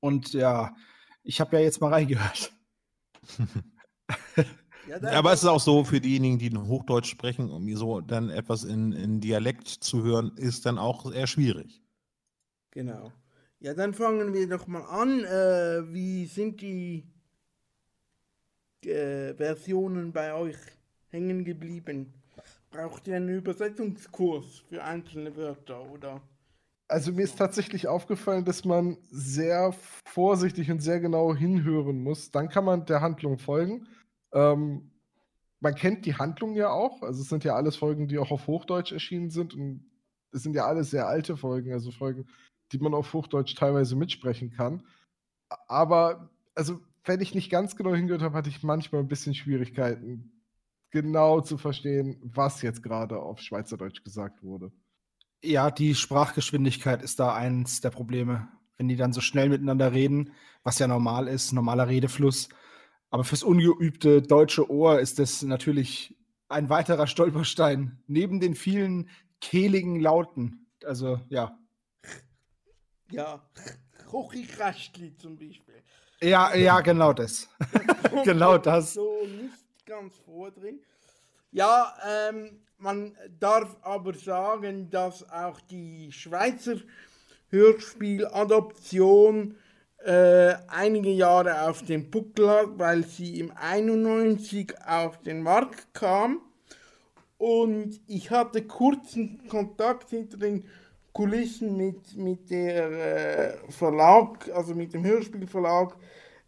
[0.00, 0.74] Und ja,
[1.22, 2.52] ich habe ja jetzt mal reingehört.
[4.88, 8.64] Ja, aber es ist auch so, für diejenigen, die Hochdeutsch sprechen, irgendwie so dann etwas
[8.64, 11.82] in, in Dialekt zu hören, ist dann auch eher schwierig.
[12.70, 13.12] Genau.
[13.62, 15.22] Ja, dann fangen wir doch mal an.
[15.22, 17.04] Äh, wie sind die
[18.84, 20.56] äh, Versionen bei euch
[21.10, 22.14] hängen geblieben?
[22.70, 26.22] Braucht ihr einen Übersetzungskurs für einzelne Wörter oder?
[26.88, 29.74] Also mir ist tatsächlich aufgefallen, dass man sehr
[30.06, 32.30] vorsichtig und sehr genau hinhören muss.
[32.30, 33.86] Dann kann man der Handlung folgen.
[34.32, 34.90] Ähm,
[35.60, 37.02] man kennt die Handlung ja auch.
[37.02, 39.52] Also es sind ja alles Folgen, die auch auf Hochdeutsch erschienen sind.
[39.54, 39.84] Und
[40.32, 42.26] es sind ja alles sehr alte Folgen, also Folgen,
[42.72, 44.82] die man auf Hochdeutsch teilweise mitsprechen kann.
[45.68, 50.32] Aber, also, wenn ich nicht ganz genau hingehört habe, hatte ich manchmal ein bisschen Schwierigkeiten,
[50.90, 54.72] genau zu verstehen, was jetzt gerade auf Schweizerdeutsch gesagt wurde.
[55.42, 58.48] Ja, die Sprachgeschwindigkeit ist da eins der Probleme.
[58.76, 62.48] Wenn die dann so schnell miteinander reden, was ja normal ist, normaler Redefluss.
[63.10, 66.16] Aber fürs ungeübte deutsche Ohr ist das natürlich
[66.48, 68.02] ein weiterer Stolperstein.
[68.06, 69.08] Neben den vielen
[69.40, 70.66] kehligen Lauten.
[70.84, 71.58] Also, ja.
[73.10, 73.40] Ja,
[74.08, 75.82] Kochikästli zum Beispiel.
[76.22, 77.48] Ja, ja, genau das.
[78.24, 78.94] genau das.
[78.94, 80.80] So nicht ganz vor drin.
[81.50, 86.76] Ja, ähm, man darf aber sagen, dass auch die Schweizer
[87.50, 89.56] Hörspieladoption
[90.04, 96.40] äh, einige Jahre auf dem Buckel hat, weil sie im 91 auf den Markt kam.
[97.38, 100.64] Und ich hatte kurzen Kontakt hinter den
[101.12, 105.96] Kulissen mit, mit der äh, Verlag, also mit dem Hörspielverlag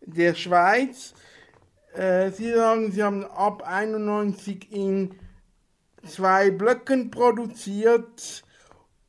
[0.01, 1.14] der Schweiz.
[1.94, 5.14] Äh, sie sagen, sie haben ab 91 in
[6.07, 8.44] zwei Blöcken produziert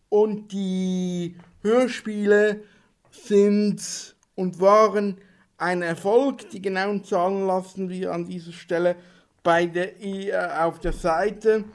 [0.09, 2.63] und die Hörspiele
[3.11, 5.17] sind und waren
[5.57, 6.49] ein Erfolg.
[6.49, 8.95] Die genauen Zahlen lassen wir an dieser Stelle
[9.43, 11.65] bei der, äh, auf der Seite.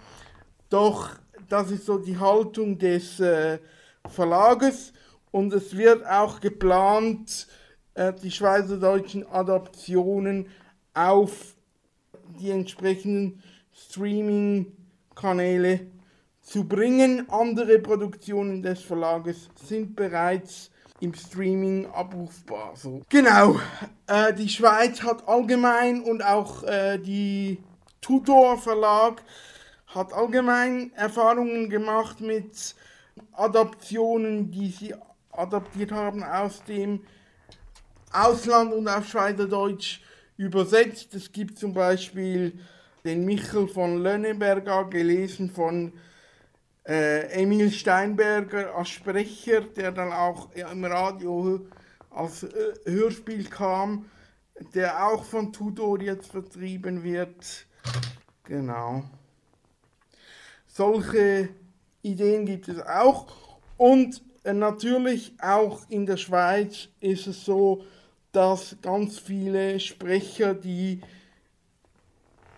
[0.69, 1.11] Doch
[1.49, 3.59] das ist so die Haltung des äh,
[4.09, 4.93] Verlages
[5.31, 7.47] und es wird auch geplant,
[7.95, 10.47] äh, die schweizerdeutschen Adaptionen
[10.95, 11.57] auf
[12.41, 15.87] die entsprechenden Streaming-Kanäle
[16.43, 17.29] zu bringen.
[17.31, 22.73] Andere Produktionen des Verlages sind bereits im Streaming abrufbar.
[22.75, 23.03] So.
[23.09, 23.61] Genau,
[24.07, 27.63] äh, die Schweiz hat allgemein und auch äh, die
[28.01, 29.23] Tudor Verlag
[29.89, 32.75] hat allgemein Erfahrungen gemacht mit
[33.33, 34.95] Adaptionen, die sie
[35.31, 37.01] adaptiert haben aus dem
[38.13, 40.01] Ausland und auf Schweizerdeutsch
[40.37, 41.15] übersetzt.
[41.15, 42.59] Es gibt zum Beispiel
[43.05, 45.93] den Michel von Lönneberger, gelesen von
[46.87, 51.67] äh, Emil Steinberger als Sprecher, der dann auch im Radio
[52.11, 54.07] als äh, Hörspiel kam,
[54.75, 57.67] der auch von Tudor jetzt vertrieben wird.
[58.45, 59.05] Genau.
[60.79, 61.49] Solche
[62.03, 63.27] Ideen gibt es auch.
[63.77, 67.83] Und äh, natürlich auch in der Schweiz ist es so,
[68.31, 71.01] dass ganz viele Sprecher, die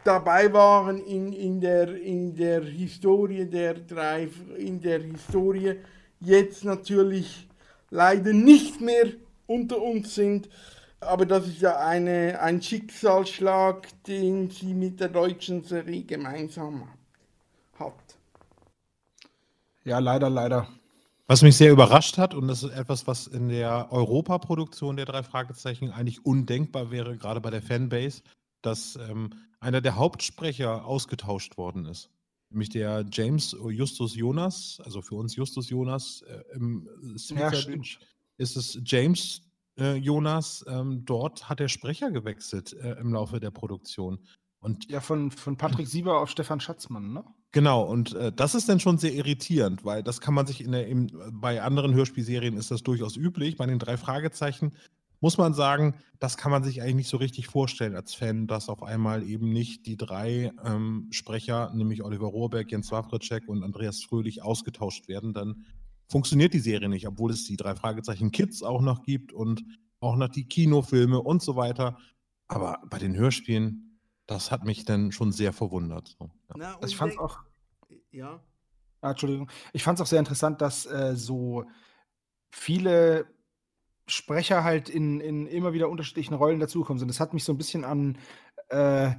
[0.04, 4.28] dabei waren in, in, der, in der Historie der drei,
[4.58, 5.76] in der Historie,
[6.20, 7.48] jetzt natürlich
[7.88, 9.14] leider nicht mehr
[9.46, 10.50] unter uns sind.
[11.00, 16.99] Aber das ist ja eine, ein Schicksalsschlag, den sie mit der deutschen Serie gemeinsam hat.
[19.90, 20.68] Ja, leider, leider.
[21.26, 25.24] Was mich sehr überrascht hat, und das ist etwas, was in der Europaproduktion der drei
[25.24, 28.22] Fragezeichen eigentlich undenkbar wäre, gerade bei der Fanbase,
[28.62, 32.08] dass ähm, einer der Hauptsprecher ausgetauscht worden ist.
[32.50, 36.88] Nämlich der James Justus Jonas, also für uns Justus Jonas, äh, im
[37.30, 37.50] Ja,
[38.38, 39.42] ist es James
[39.76, 40.64] äh, Jonas.
[40.68, 44.20] Ähm, dort hat der Sprecher gewechselt äh, im Laufe der Produktion.
[44.60, 47.24] Und Ja, von, von Patrick Sieber auf Stefan Schatzmann, ne?
[47.52, 50.70] Genau, und äh, das ist dann schon sehr irritierend, weil das kann man sich in
[50.70, 53.56] der, im, bei anderen Hörspielserien ist das durchaus üblich.
[53.56, 54.72] Bei den drei Fragezeichen
[55.20, 58.68] muss man sagen, das kann man sich eigentlich nicht so richtig vorstellen als Fan, dass
[58.68, 64.02] auf einmal eben nicht die drei ähm, Sprecher, nämlich Oliver Rohrbeck, Jens Wawritschek und Andreas
[64.02, 65.34] Fröhlich, ausgetauscht werden.
[65.34, 65.66] Dann
[66.08, 69.62] funktioniert die Serie nicht, obwohl es die drei Fragezeichen Kids auch noch gibt und
[70.00, 71.98] auch noch die Kinofilme und so weiter.
[72.48, 73.89] Aber bei den Hörspielen,
[74.30, 76.16] das hat mich dann schon sehr verwundert.
[76.18, 76.54] So, ja.
[76.56, 77.38] Na, Also ich fand es auch,
[78.12, 78.42] Ja.
[79.00, 81.64] ah, Entschuldigung, ich fand es auch sehr interessant, dass äh, so
[82.50, 83.26] viele
[84.06, 87.08] Sprecher halt in, in immer wieder unterschiedlichen Rollen dazugekommen sind.
[87.08, 88.18] Das hat mich so ein bisschen an
[88.68, 89.12] äh,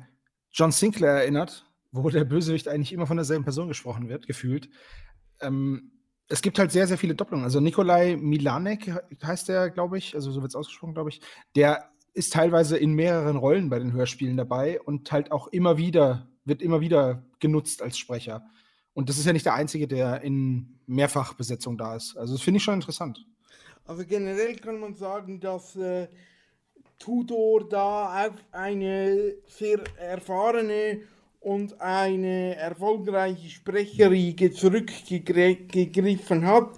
[0.51, 4.69] John Sinclair erinnert, wo der Bösewicht eigentlich immer von derselben Person gesprochen wird, gefühlt.
[5.41, 5.91] Ähm,
[6.27, 7.43] es gibt halt sehr, sehr viele Doppelungen.
[7.43, 11.21] Also Nikolai Milanek he- heißt der, glaube ich, also so wird es ausgesprochen, glaube ich.
[11.55, 16.27] Der ist teilweise in mehreren Rollen bei den Hörspielen dabei und halt auch immer wieder,
[16.45, 18.43] wird immer wieder genutzt als Sprecher.
[18.93, 22.17] Und das ist ja nicht der Einzige, der in Mehrfachbesetzung da ist.
[22.17, 23.25] Also das finde ich schon interessant.
[23.85, 26.07] Also generell kann man sagen, dass äh,
[26.99, 31.01] Tudor da auf eine sehr erfahrene
[31.39, 36.69] und eine erfolgreiche Sprecherriege zurückgegriffen hat,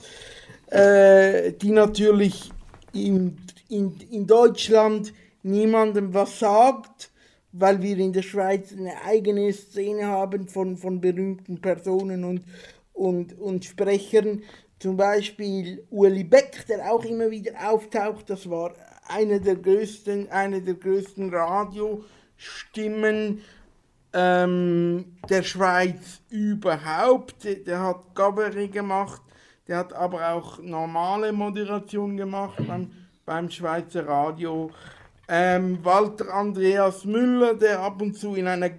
[0.68, 2.52] äh, die natürlich
[2.94, 5.14] in, in, in Deutschland
[5.44, 7.12] niemandem was sagt,
[7.52, 12.44] weil wir in der Schweiz eine eigene Szene haben von, von berühmten Personen und,
[12.94, 14.42] und, und Sprechern.
[14.80, 18.74] Zum Beispiel Uli Beck, der auch immer wieder auftaucht, das war
[19.08, 23.42] einer der größten, eine der größten Radiostimmen
[24.14, 27.48] ähm, der Schweiz überhaupt.
[27.68, 29.22] Der, hat Gabery gemacht,
[29.68, 32.92] der hat aber auch normale Moderation gemacht beim,
[33.26, 34.72] beim Schweizer Radio.
[35.28, 38.72] Ähm, Walter Andreas Müller, der ab und zu in einer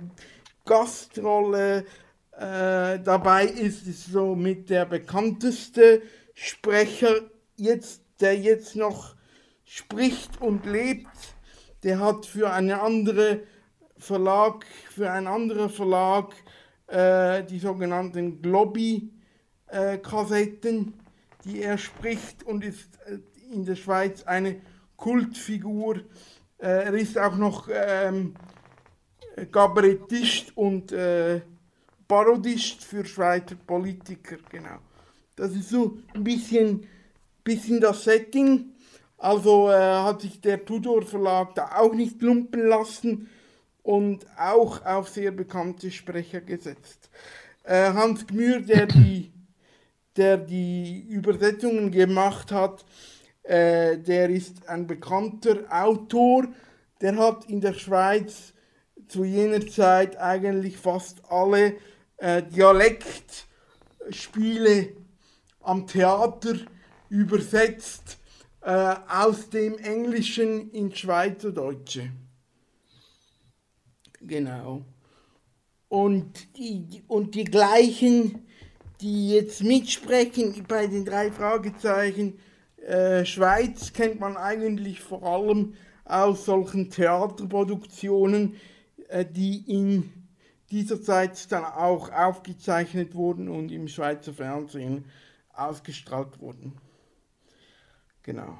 [0.66, 1.86] Gastrolle
[2.32, 6.02] äh, dabei ist, ist so mit der bekannteste
[6.34, 7.14] Sprecher,
[7.56, 9.14] jetzt, der jetzt noch
[9.64, 11.08] spricht und lebt.
[11.82, 13.40] Der hat für eine andere
[13.96, 16.34] Verlag, für einen anderen Verlag
[16.88, 20.92] äh, die sogenannten Globby-Kassetten,
[21.44, 23.20] die er spricht und ist äh,
[23.52, 24.60] in der Schweiz eine
[24.96, 26.00] Kultfigur.
[26.58, 28.34] Äh, er ist auch noch ähm,
[29.50, 31.40] Kabarettist und äh,
[32.06, 34.78] Parodist für Schweizer Politiker, genau.
[35.36, 36.86] Das ist so ein bisschen,
[37.42, 38.72] bisschen das Setting.
[39.18, 43.28] Also äh, hat sich der Tudor Verlag da auch nicht lumpen lassen
[43.82, 47.10] und auch auf sehr bekannte Sprecher gesetzt.
[47.64, 49.32] Äh, Hans Gmür, der die,
[50.16, 52.84] der die Übersetzungen gemacht hat,
[53.44, 56.48] äh, der ist ein bekannter Autor,
[57.00, 58.54] der hat in der Schweiz
[59.06, 61.76] zu jener Zeit eigentlich fast alle
[62.16, 64.96] äh, Dialektspiele
[65.60, 66.54] am Theater
[67.10, 68.16] übersetzt
[68.62, 72.10] äh, aus dem Englischen ins Schweizerdeutsche.
[74.20, 74.86] Genau.
[75.88, 78.46] Und die, und die gleichen,
[79.02, 82.38] die jetzt mitsprechen bei den drei Fragezeichen,
[82.84, 85.74] äh, Schweiz kennt man eigentlich vor allem
[86.04, 88.56] aus solchen Theaterproduktionen,
[89.08, 90.12] äh, die in
[90.70, 95.04] dieser Zeit dann auch aufgezeichnet wurden und im Schweizer Fernsehen
[95.52, 96.72] ausgestrahlt wurden.
[98.22, 98.58] Genau.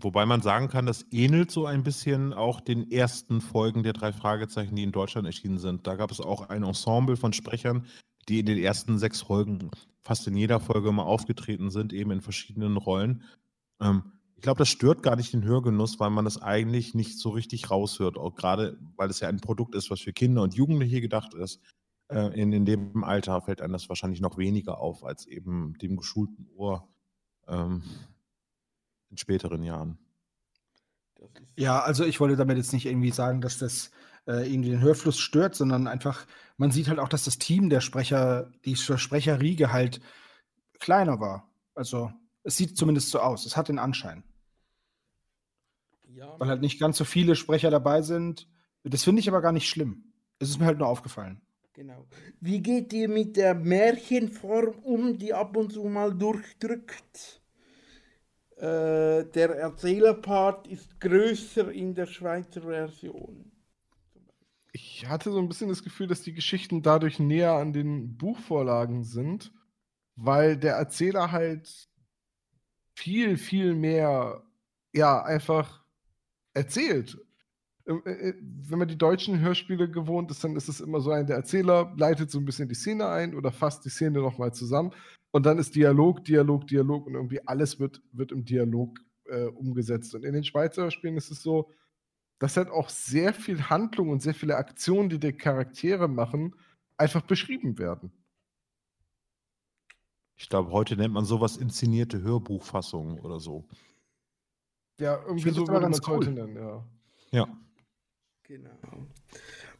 [0.00, 4.12] Wobei man sagen kann, das ähnelt so ein bisschen auch den ersten Folgen der drei
[4.12, 5.86] Fragezeichen, die in Deutschland erschienen sind.
[5.86, 7.86] Da gab es auch ein Ensemble von Sprechern,
[8.30, 9.70] die in den ersten sechs Folgen
[10.02, 13.24] fast in jeder Folge mal aufgetreten sind, eben in verschiedenen Rollen.
[13.80, 17.28] Ähm, ich glaube, das stört gar nicht den Hörgenuss, weil man das eigentlich nicht so
[17.28, 18.16] richtig raushört.
[18.16, 21.60] Auch gerade, weil es ja ein Produkt ist, was für Kinder und Jugendliche gedacht ist.
[22.08, 25.96] Äh, in, in dem Alter fällt einem das wahrscheinlich noch weniger auf als eben dem
[25.96, 26.88] geschulten Ohr.
[27.46, 27.82] Ähm,
[29.10, 29.98] in späteren Jahren.
[31.56, 33.90] Ja, also ich wollte damit jetzt nicht irgendwie sagen, dass das
[34.30, 36.24] äh, irgendwie den Hörfluss stört, sondern einfach,
[36.56, 40.00] man sieht halt auch, dass das Team der Sprecher, die Sprecherriege halt
[40.78, 41.50] kleiner war.
[41.74, 42.12] Also
[42.44, 43.44] es sieht zumindest so aus.
[43.44, 44.22] Es hat den Anschein.
[46.14, 46.38] Ja.
[46.38, 48.48] Weil halt nicht ganz so viele Sprecher dabei sind.
[48.84, 50.04] Das finde ich aber gar nicht schlimm.
[50.38, 51.40] Es ist mir halt nur aufgefallen.
[51.72, 52.06] Genau.
[52.40, 57.40] Wie geht ihr mit der Märchenform um, die ab und zu mal durchdrückt?
[58.56, 63.50] Äh, der Erzählerpart ist größer in der Schweizer Version.
[64.72, 69.04] Ich hatte so ein bisschen das Gefühl, dass die Geschichten dadurch näher an den Buchvorlagen
[69.04, 69.52] sind,
[70.16, 71.88] weil der Erzähler halt
[72.94, 74.44] viel, viel mehr,
[74.92, 75.84] ja, einfach
[76.54, 77.18] erzählt.
[77.86, 81.26] Äh, äh, wenn man die deutschen Hörspiele gewohnt ist, dann ist es immer so ein,
[81.26, 84.92] der Erzähler leitet so ein bisschen die Szene ein oder fasst die Szene nochmal zusammen.
[85.32, 90.14] Und dann ist Dialog, Dialog, Dialog und irgendwie alles wird, wird im Dialog äh, umgesetzt.
[90.14, 91.70] Und in den Schweizer Spielen ist es so,
[92.40, 96.56] dass halt auch sehr viel Handlung und sehr viele Aktionen, die die Charaktere machen,
[96.96, 98.10] einfach beschrieben werden.
[100.36, 103.68] Ich glaube, heute nennt man sowas inszenierte Hörbuchfassungen oder so.
[104.98, 106.16] Ja, irgendwie so würde man es cool.
[106.16, 106.84] heute nennen, ja.
[107.30, 107.46] Ja.
[108.44, 109.06] Genau.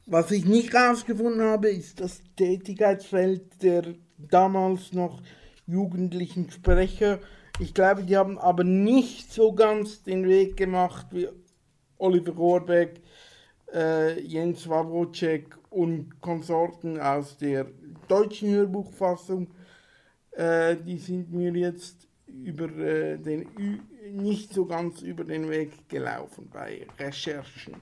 [0.04, 5.22] Was ich nicht rausgefunden habe, ist das Tätigkeitsfeld der damals noch
[5.66, 7.20] jugendlichen Sprecher.
[7.58, 11.28] Ich glaube, die haben aber nicht so ganz den Weg gemacht wie
[12.00, 13.00] Oliver Rohrbeck,
[13.72, 17.66] äh, Jens Wawrocek und Konsorten aus der
[18.08, 19.48] deutschen Hörbuchfassung.
[20.32, 23.46] Äh, die sind mir jetzt über äh, den
[24.12, 27.76] nicht so ganz über den Weg gelaufen bei Recherchen.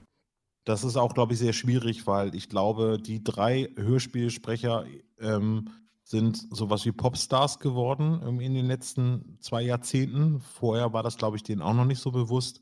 [0.65, 4.85] Das ist auch, glaube ich, sehr schwierig, weil ich glaube, die drei Hörspielsprecher
[5.19, 5.69] ähm,
[6.03, 10.39] sind sowas wie Popstars geworden in den letzten zwei Jahrzehnten.
[10.39, 12.61] Vorher war das, glaube ich, denen auch noch nicht so bewusst.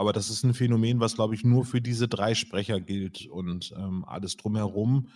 [0.00, 3.26] Aber das ist ein Phänomen, was, glaube ich, nur für diese drei Sprecher gilt.
[3.26, 5.08] Und ähm, alles drumherum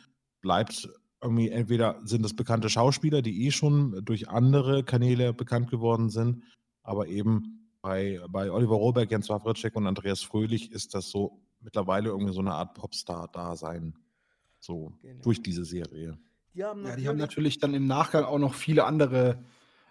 [0.43, 0.91] bleibt
[1.22, 6.43] irgendwie, entweder sind das bekannte Schauspieler, die eh schon durch andere Kanäle bekannt geworden sind,
[6.82, 12.11] aber eben bei, bei Oliver Rohrbeck, Jens Wawritschek und Andreas Fröhlich ist das so mittlerweile
[12.11, 13.95] irgendwie so eine Art Popstar-Dasein.
[14.61, 15.22] So genau.
[15.22, 16.18] durch diese Serie.
[16.53, 19.43] Die haben, ja, die haben natürlich dann im Nachgang auch noch viele andere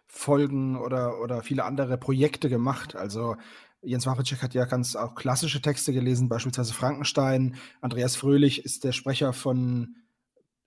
[0.06, 2.96] Folgen oder, oder viele andere Projekte gemacht.
[2.96, 3.38] Also
[3.84, 7.56] Jens Wawritschek hat ja ganz auch klassische Texte gelesen, beispielsweise Frankenstein.
[7.82, 9.96] Andreas Fröhlich ist der Sprecher von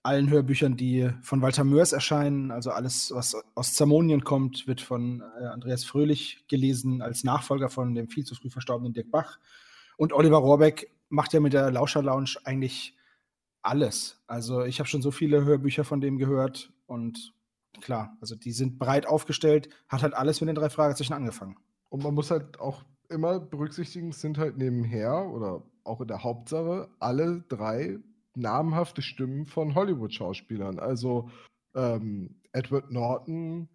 [0.02, 2.52] allen Hörbüchern, die von Walter Mörs erscheinen.
[2.52, 7.94] Also alles, was aus Zamonien kommt, wird von äh, Andreas Fröhlich gelesen als Nachfolger von
[7.94, 9.38] dem viel zu früh verstorbenen Dirk Bach.
[9.96, 12.96] Und Oliver Rohrbeck macht ja mit der Lauscher Lounge eigentlich
[13.62, 14.22] alles.
[14.28, 17.32] Also ich habe schon so viele Hörbücher von dem gehört und
[17.80, 21.56] klar, also die sind breit aufgestellt, hat halt alles mit den drei Fragezeichen angefangen.
[21.88, 26.88] Und man muss halt auch immer berücksichtigen, sind halt nebenher oder auch in der Hauptsache
[26.98, 27.98] alle drei
[28.34, 30.78] namhafte Stimmen von Hollywood-Schauspielern.
[30.78, 31.30] Also
[31.74, 33.68] ähm, Edward Norton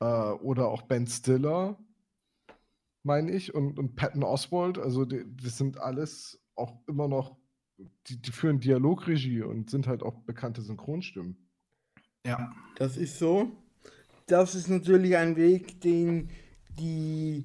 [0.00, 1.78] äh, oder auch Ben Stiller,
[3.02, 4.78] meine ich, und, und Patton Oswald.
[4.78, 7.36] Also die, das sind alles auch immer noch,
[8.06, 11.36] die, die führen Dialogregie und sind halt auch bekannte Synchronstimmen.
[12.26, 12.52] Ja.
[12.76, 13.52] Das ist so.
[14.26, 16.30] Das ist natürlich ein Weg, den
[16.78, 17.44] die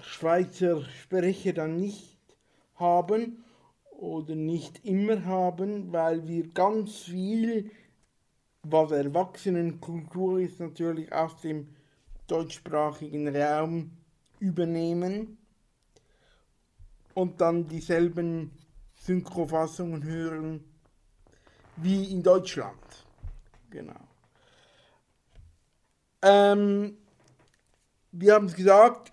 [0.00, 2.18] Schweizer Sprecher dann nicht
[2.76, 3.44] haben
[3.90, 7.70] oder nicht immer haben, weil wir ganz viel,
[8.62, 11.68] was Erwachsenenkultur ist, natürlich aus dem
[12.26, 13.90] deutschsprachigen Raum
[14.38, 15.38] übernehmen
[17.14, 18.52] und dann dieselben
[18.94, 20.64] Synchrofassungen hören
[21.76, 23.06] wie in Deutschland.
[23.70, 24.00] Genau.
[26.22, 26.96] Ähm,
[28.12, 29.12] wir haben es gesagt,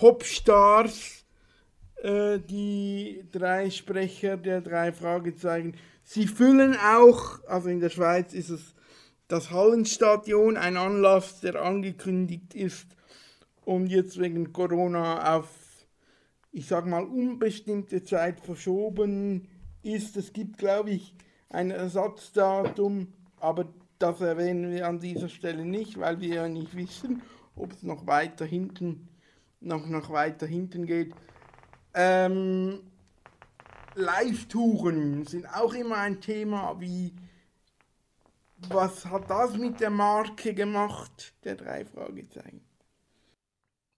[0.00, 1.26] Popstars,
[2.02, 5.74] äh, die drei Sprecher der drei Fragezeichen,
[6.04, 8.74] sie füllen auch, also in der Schweiz ist es
[9.28, 12.86] das Hallenstadion, ein Anlass, der angekündigt ist
[13.66, 15.50] und jetzt wegen Corona auf,
[16.50, 19.48] ich sag mal, unbestimmte Zeit verschoben
[19.82, 20.16] ist.
[20.16, 21.14] Es gibt, glaube ich,
[21.50, 27.20] ein Ersatzdatum, aber das erwähnen wir an dieser Stelle nicht, weil wir ja nicht wissen,
[27.54, 29.09] ob es noch weiter hinten,
[29.60, 31.14] noch, noch weiter hinten geht.
[31.94, 32.80] Ähm,
[33.94, 37.12] Live-Touren sind auch immer ein Thema, wie
[38.68, 42.60] was hat das mit der Marke gemacht, der drei Fragezeichen.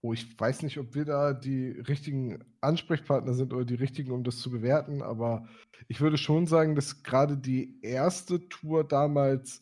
[0.01, 4.23] Oh, ich weiß nicht, ob wir da die richtigen Ansprechpartner sind oder die richtigen, um
[4.23, 5.47] das zu bewerten, aber
[5.87, 9.61] ich würde schon sagen, dass gerade die erste Tour damals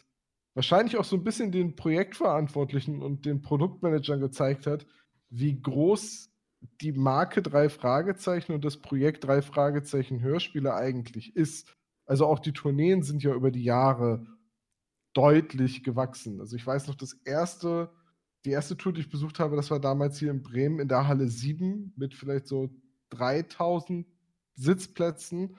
[0.55, 4.87] wahrscheinlich auch so ein bisschen den Projektverantwortlichen und den Produktmanagern gezeigt hat,
[5.31, 6.29] wie groß
[6.81, 11.75] die Marke drei Fragezeichen und das Projekt drei Fragezeichen Hörspiele eigentlich ist.
[12.05, 14.27] Also auch die Tourneen sind ja über die Jahre
[15.13, 16.39] deutlich gewachsen.
[16.39, 17.89] Also ich weiß noch, das erste,
[18.45, 21.07] die erste Tour, die ich besucht habe, das war damals hier in Bremen in der
[21.07, 22.69] Halle 7 mit vielleicht so
[23.09, 24.05] 3000
[24.53, 25.55] Sitzplätzen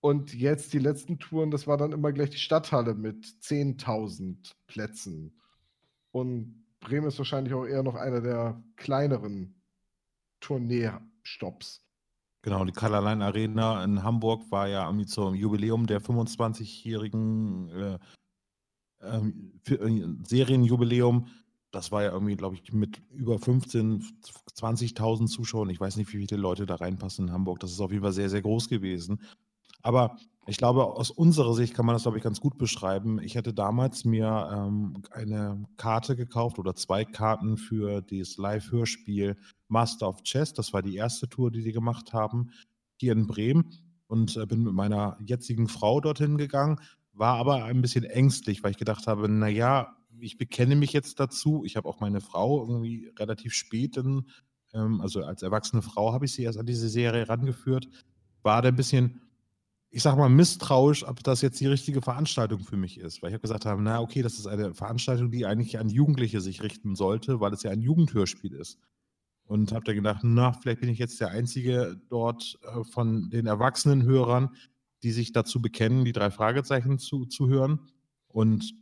[0.00, 5.40] und jetzt die letzten Touren, das war dann immer gleich die Stadthalle mit 10.000 Plätzen.
[6.12, 9.60] Und Bremen ist wahrscheinlich auch eher noch einer der kleineren
[10.40, 11.82] Tourneestops.
[12.42, 17.98] Genau, die Colorline Arena in Hamburg war ja zum Jubiläum der 25-jährigen äh,
[19.02, 21.26] ähm, äh, Serienjubiläum.
[21.72, 24.04] Das war ja irgendwie, glaube ich, mit über 15.000,
[24.54, 25.70] 20.000 Zuschauern.
[25.70, 27.58] Ich weiß nicht, wie viele Leute da reinpassen in Hamburg.
[27.58, 29.20] Das ist auf jeden Fall sehr, sehr groß gewesen.
[29.86, 30.16] Aber
[30.48, 33.20] ich glaube, aus unserer Sicht kann man das, glaube ich, ganz gut beschreiben.
[33.22, 39.36] Ich hatte damals mir ähm, eine Karte gekauft oder zwei Karten für das Live-Hörspiel
[39.68, 40.52] Master of Chess.
[40.52, 42.50] Das war die erste Tour, die die gemacht haben,
[42.96, 43.70] hier in Bremen.
[44.08, 46.80] Und äh, bin mit meiner jetzigen Frau dorthin gegangen,
[47.12, 51.62] war aber ein bisschen ängstlich, weil ich gedacht habe, naja, ich bekenne mich jetzt dazu.
[51.64, 54.26] Ich habe auch meine Frau irgendwie relativ spät, in,
[54.74, 57.88] ähm, also als erwachsene Frau habe ich sie erst an diese Serie rangeführt.
[58.42, 59.20] War da ein bisschen
[59.96, 63.22] ich sag mal, misstrauisch, ob das jetzt die richtige Veranstaltung für mich ist.
[63.22, 66.42] Weil ich habe gesagt habe, na okay, das ist eine Veranstaltung, die eigentlich an Jugendliche
[66.42, 68.78] sich richten sollte, weil es ja ein Jugendhörspiel ist.
[69.44, 73.46] Und habe dann gedacht, na, vielleicht bin ich jetzt der Einzige dort äh, von den
[73.46, 74.50] erwachsenen Hörern,
[75.02, 77.80] die sich dazu bekennen, die drei Fragezeichen zu, zu hören.
[78.28, 78.74] Und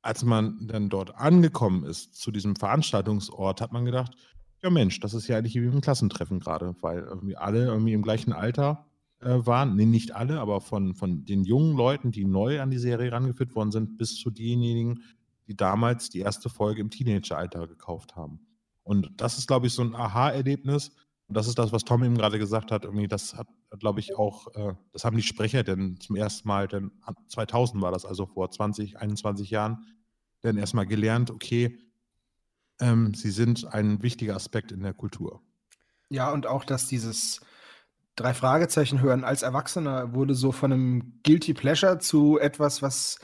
[0.00, 4.16] als man dann dort angekommen ist, zu diesem Veranstaltungsort, hat man gedacht,
[4.62, 8.00] ja Mensch, das ist ja eigentlich wie ein Klassentreffen gerade, weil irgendwie alle irgendwie im
[8.00, 8.86] gleichen Alter
[9.30, 13.10] waren, nee, nicht alle, aber von, von den jungen Leuten, die neu an die Serie
[13.10, 15.02] rangeführt worden sind, bis zu denjenigen,
[15.48, 18.40] die damals die erste Folge im Teenageralter gekauft haben.
[18.82, 20.92] Und das ist, glaube ich, so ein Aha-Erlebnis.
[21.28, 22.84] Und das ist das, was Tom eben gerade gesagt hat.
[22.84, 23.48] Irgendwie, das hat,
[23.80, 26.92] glaube ich, auch, äh, das haben die Sprecher denn zum ersten Mal, denn
[27.28, 29.86] 2000 war das, also vor 20, 21 Jahren,
[30.42, 31.78] dann erstmal gelernt, okay,
[32.80, 35.42] ähm, sie sind ein wichtiger Aspekt in der Kultur.
[36.08, 37.40] Ja, und auch, dass dieses
[38.16, 43.18] drei Fragezeichen hören als Erwachsener wurde so von einem Guilty Pleasure zu etwas, was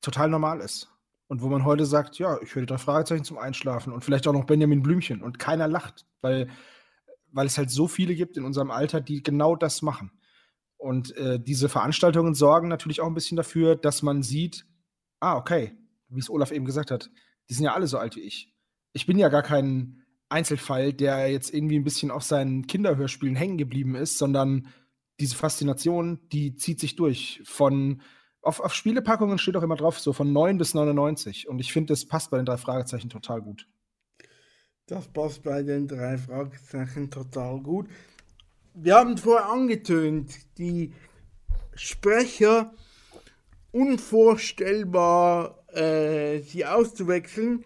[0.00, 0.88] total normal ist.
[1.26, 4.26] Und wo man heute sagt, ja, ich höre die drei Fragezeichen zum Einschlafen und vielleicht
[4.26, 6.48] auch noch Benjamin Blümchen und keiner lacht, weil,
[7.30, 10.10] weil es halt so viele gibt in unserem Alter, die genau das machen.
[10.76, 14.66] Und äh, diese Veranstaltungen sorgen natürlich auch ein bisschen dafür, dass man sieht,
[15.20, 15.76] ah, okay,
[16.08, 17.10] wie es Olaf eben gesagt hat,
[17.48, 18.52] die sind ja alle so alt wie ich.
[18.92, 23.58] Ich bin ja gar kein Einzelfall, der jetzt irgendwie ein bisschen auf seinen Kinderhörspielen hängen
[23.58, 24.68] geblieben ist, sondern
[25.18, 27.42] diese Faszination, die zieht sich durch.
[27.44, 28.00] Von
[28.42, 31.48] auf, auf Spielepackungen steht auch immer drauf, so von 9 bis 99.
[31.48, 33.68] Und ich finde, das passt bei den drei Fragezeichen total gut.
[34.86, 37.88] Das passt bei den drei Fragezeichen total gut.
[38.74, 40.94] Wir haben vorher angetönt, die
[41.74, 42.72] Sprecher
[43.72, 47.64] unvorstellbar, äh, sie auszuwechseln.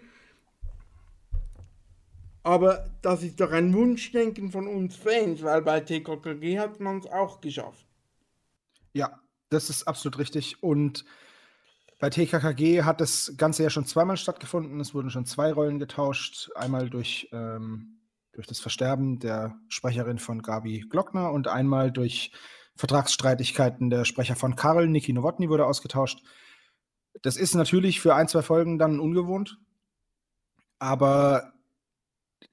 [2.45, 7.07] Aber das ist doch ein Wunschdenken von uns Fans, weil bei TKKG hat man es
[7.07, 7.87] auch geschafft.
[8.93, 9.19] Ja,
[9.49, 10.63] das ist absolut richtig.
[10.63, 11.07] Und
[11.99, 14.79] bei TKKG hat das Ganze ja schon zweimal stattgefunden.
[14.79, 16.51] Es wurden schon zwei Rollen getauscht.
[16.55, 18.01] Einmal durch, ähm,
[18.33, 22.31] durch das Versterben der Sprecherin von Gabi Glockner und einmal durch
[22.77, 24.87] Vertragsstreitigkeiten der Sprecher von Karl.
[24.87, 26.23] Niki Nowotny wurde ausgetauscht.
[27.23, 29.57] Das ist natürlich für ein, zwei Folgen dann ungewohnt.
[30.79, 31.54] Aber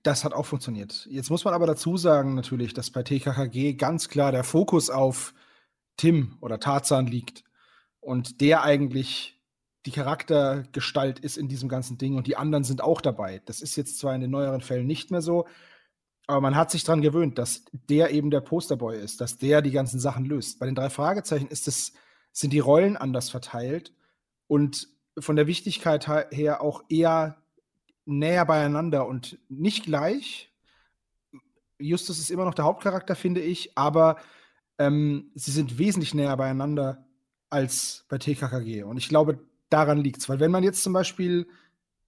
[0.04, 1.08] das hat auch funktioniert.
[1.10, 5.34] Jetzt muss man aber dazu sagen, natürlich, dass bei TKKG ganz klar der Fokus auf
[5.98, 7.44] Tim oder Tarzan liegt
[8.00, 9.40] und der eigentlich
[9.86, 13.42] die Charaktergestalt ist in diesem ganzen Ding und die anderen sind auch dabei.
[13.46, 15.48] Das ist jetzt zwar in den neueren Fällen nicht mehr so,
[16.28, 19.72] aber man hat sich daran gewöhnt, dass der eben der Posterboy ist, dass der die
[19.72, 20.60] ganzen Sachen löst.
[20.60, 21.94] Bei den drei Fragezeichen ist es,
[22.32, 23.94] sind die Rollen anders verteilt
[24.48, 24.88] und
[25.20, 27.41] von der Wichtigkeit her auch eher
[28.06, 30.52] näher beieinander und nicht gleich.
[31.80, 34.18] Justus ist immer noch der Hauptcharakter, finde ich, aber
[34.78, 37.06] ähm, sie sind wesentlich näher beieinander
[37.50, 38.84] als bei TKKG.
[38.84, 39.40] Und ich glaube,
[39.70, 40.30] daran liegt es.
[40.30, 41.48] Weil wenn man jetzt zum Beispiel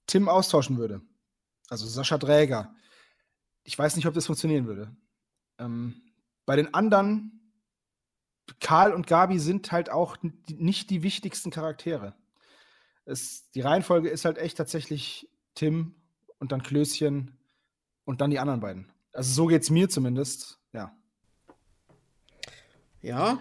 [0.08, 1.02] Tim austauschen würde,
[1.70, 2.74] also Sascha Dräger,
[3.64, 4.96] ich weiß nicht, ob das funktionieren würde.
[5.58, 6.02] Ähm,
[6.46, 7.54] bei den anderen,
[8.60, 10.18] Karl und Gabi sind halt auch
[10.48, 12.16] nicht die wichtigsten Charaktere.
[13.06, 15.96] Es, die Reihenfolge ist halt echt tatsächlich Tim
[16.40, 17.32] und dann Klößchen
[18.06, 18.92] und dann die anderen beiden.
[19.12, 20.96] Also so geht es mir zumindest, ja.
[23.02, 23.40] Ja,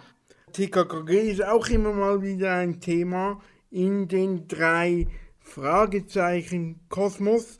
[0.52, 3.40] TKKG ist auch immer mal wieder ein Thema
[3.70, 5.06] in den drei
[5.40, 7.58] Fragezeichen Kosmos,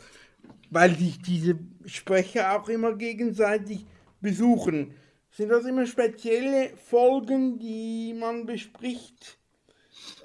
[0.71, 3.87] weil sich diese Sprecher auch immer gegenseitig
[4.21, 4.95] besuchen.
[5.31, 9.39] Sind das immer spezielle Folgen, die man bespricht,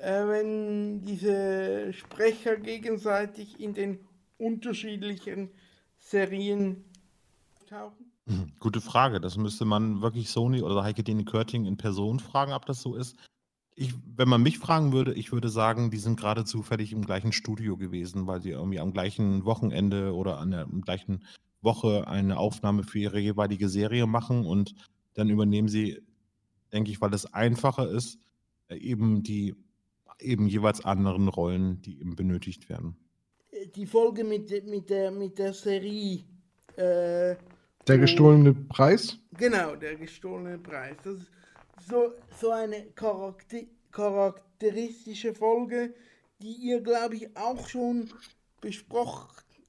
[0.01, 3.99] äh, wenn diese Sprecher gegenseitig in den
[4.37, 5.49] unterschiedlichen
[5.97, 6.83] Serien
[7.67, 8.11] tauchen?
[8.59, 9.19] Gute Frage.
[9.19, 12.95] Das müsste man wirklich Sony oder Heike Dine Körting in Person fragen, ob das so
[12.95, 13.17] ist.
[13.75, 17.31] Ich, wenn man mich fragen würde, ich würde sagen, die sind gerade zufällig im gleichen
[17.31, 21.23] Studio gewesen, weil sie irgendwie am gleichen Wochenende oder an der gleichen
[21.61, 24.73] Woche eine Aufnahme für ihre jeweilige Serie machen und
[25.13, 26.01] dann übernehmen sie,
[26.71, 28.17] denke ich, weil es einfacher ist,
[28.67, 29.55] äh, eben die
[30.19, 32.97] eben jeweils anderen Rollen, die eben benötigt werden
[33.75, 36.23] die Folge mit, mit, der, mit der Serie.
[36.75, 37.35] Äh,
[37.87, 39.17] der gestohlene Preis?
[39.37, 40.95] Genau, der gestohlene Preis.
[41.03, 41.31] Das ist
[41.87, 43.59] so, so eine charakter
[43.91, 45.93] charakteristische Folge,
[46.39, 48.09] die ihr, glaube ich, auch schon
[48.61, 49.27] besproch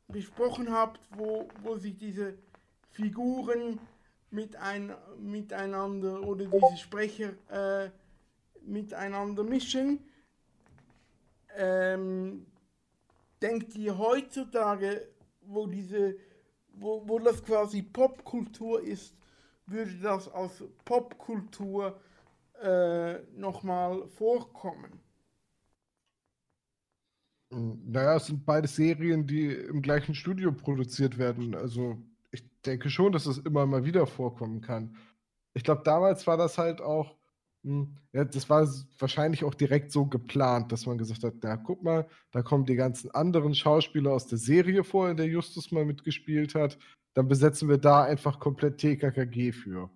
[0.08, 2.34] besprochen habt, wo, wo sich diese
[2.90, 3.78] Figuren
[4.30, 7.90] mit ein, miteinander oder diese Sprecher äh,
[8.62, 10.00] miteinander mischen.
[11.56, 12.46] Ähm,
[13.42, 15.08] denkt ihr heutzutage,
[15.40, 16.16] wo diese,
[16.74, 19.16] wo, wo das quasi Popkultur ist,
[19.66, 22.00] würde das als Popkultur
[22.62, 25.00] äh, nochmal vorkommen?
[27.50, 31.54] Naja, es sind beide Serien, die im gleichen Studio produziert werden.
[31.54, 31.96] Also
[32.30, 34.96] ich denke schon, dass es immer mal wieder vorkommen kann.
[35.54, 37.17] Ich glaube, damals war das halt auch
[38.12, 42.08] ja, das war wahrscheinlich auch direkt so geplant, dass man gesagt hat, na guck mal,
[42.30, 46.54] da kommen die ganzen anderen Schauspieler aus der Serie vor, in der Justus mal mitgespielt
[46.54, 46.78] hat.
[47.14, 49.90] Dann besetzen wir da einfach komplett TKKG für.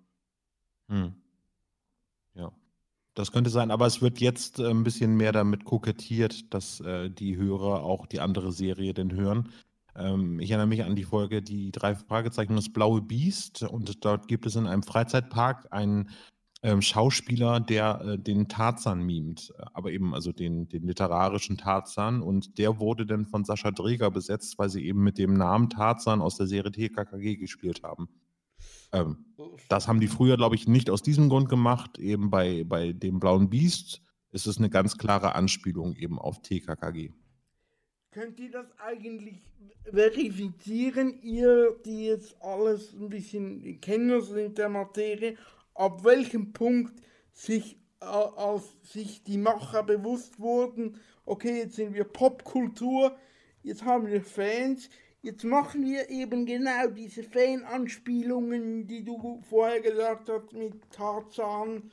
[0.89, 1.13] Hm.
[2.35, 2.51] Ja,
[3.13, 7.09] das könnte sein, aber es wird jetzt äh, ein bisschen mehr damit kokettiert, dass äh,
[7.09, 9.49] die Hörer auch die andere Serie denn hören.
[9.95, 14.27] Ähm, ich erinnere mich an die Folge Die drei Fragezeichen das blaue Biest und dort
[14.27, 16.09] gibt es in einem Freizeitpark einen
[16.63, 22.21] ähm, Schauspieler, der äh, den Tarzan mimt, aber eben also den, den literarischen Tarzan.
[22.21, 26.21] Und der wurde dann von Sascha Dreger besetzt, weil sie eben mit dem Namen Tarzan
[26.21, 28.07] aus der Serie TKKG gespielt haben.
[28.93, 29.25] Ähm,
[29.67, 31.99] das haben die früher, glaube ich, nicht aus diesem Grund gemacht.
[31.99, 34.01] Eben bei, bei dem Blauen Biest
[34.31, 37.11] ist es eine ganz klare Anspielung eben auf TKKG.
[38.11, 39.41] Könnt ihr das eigentlich
[39.91, 45.35] verifizieren, ihr, die jetzt alles ein bisschen Kenner sind der Materie,
[45.75, 46.93] ab welchem Punkt
[47.31, 53.15] sich, äh, als sich die Macher bewusst wurden, okay, jetzt sind wir Popkultur,
[53.61, 54.89] jetzt haben wir Fans,
[55.21, 61.91] jetzt machen wir eben genau diese Fan-Anspielungen, die du vorher gesagt hast mit Tarzan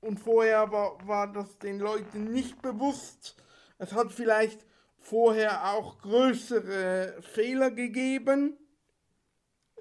[0.00, 3.36] und vorher war, war das den Leuten nicht bewusst.
[3.78, 4.64] Es hat vielleicht
[4.96, 8.56] vorher auch größere Fehler gegeben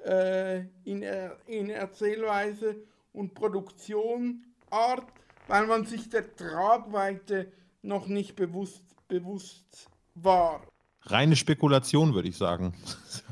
[0.04, 5.06] äh, in, er, in Erzählweise und Produktionart,
[5.48, 7.52] weil man sich der Tragweite
[7.82, 10.62] noch nicht bewusst, bewusst war.
[11.04, 12.74] Reine Spekulation, würde ich sagen.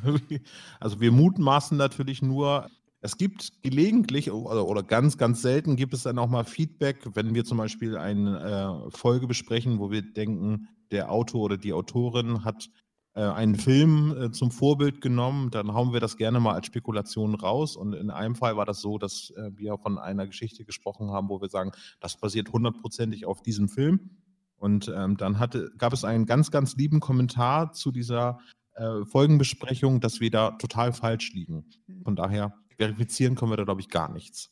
[0.80, 2.70] Also wir mutmaßen natürlich nur,
[3.02, 7.46] es gibt gelegentlich oder, ganz, ganz selten gibt es dann auch mal Feedback, wenn wir
[7.46, 12.70] zum Beispiel eine äh, Folge besprechen, wo wir denken, der Autor oder die Autorin hat
[13.22, 17.76] einen Film äh, zum Vorbild genommen, dann hauen wir das gerne mal als Spekulation raus.
[17.76, 21.30] Und in einem Fall war das so, dass äh, wir von einer Geschichte gesprochen haben,
[21.30, 24.12] wo wir sagen, das basiert hundertprozentig auf diesem Film.
[24.58, 28.40] Und ähm, dann hatte, gab es einen ganz, ganz lieben Kommentar zu dieser
[28.74, 31.66] äh, Folgenbesprechung, dass wir da total falsch liegen.
[32.04, 34.52] Von daher verifizieren können wir da, glaube ich, gar nichts.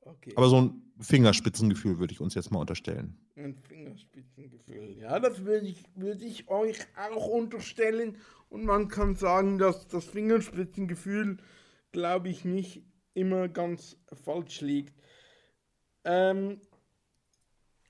[0.00, 0.32] Okay.
[0.36, 3.18] Aber so ein Fingerspitzengefühl würde ich uns jetzt mal unterstellen.
[3.36, 4.96] Ein Fingerspitzengefühl.
[4.98, 8.16] Ja, das würde ich, würde ich euch auch unterstellen.
[8.48, 11.38] Und man kann sagen, dass das Fingerspitzengefühl,
[11.90, 12.82] glaube ich, nicht
[13.14, 14.94] immer ganz falsch liegt.
[16.04, 16.60] Ähm,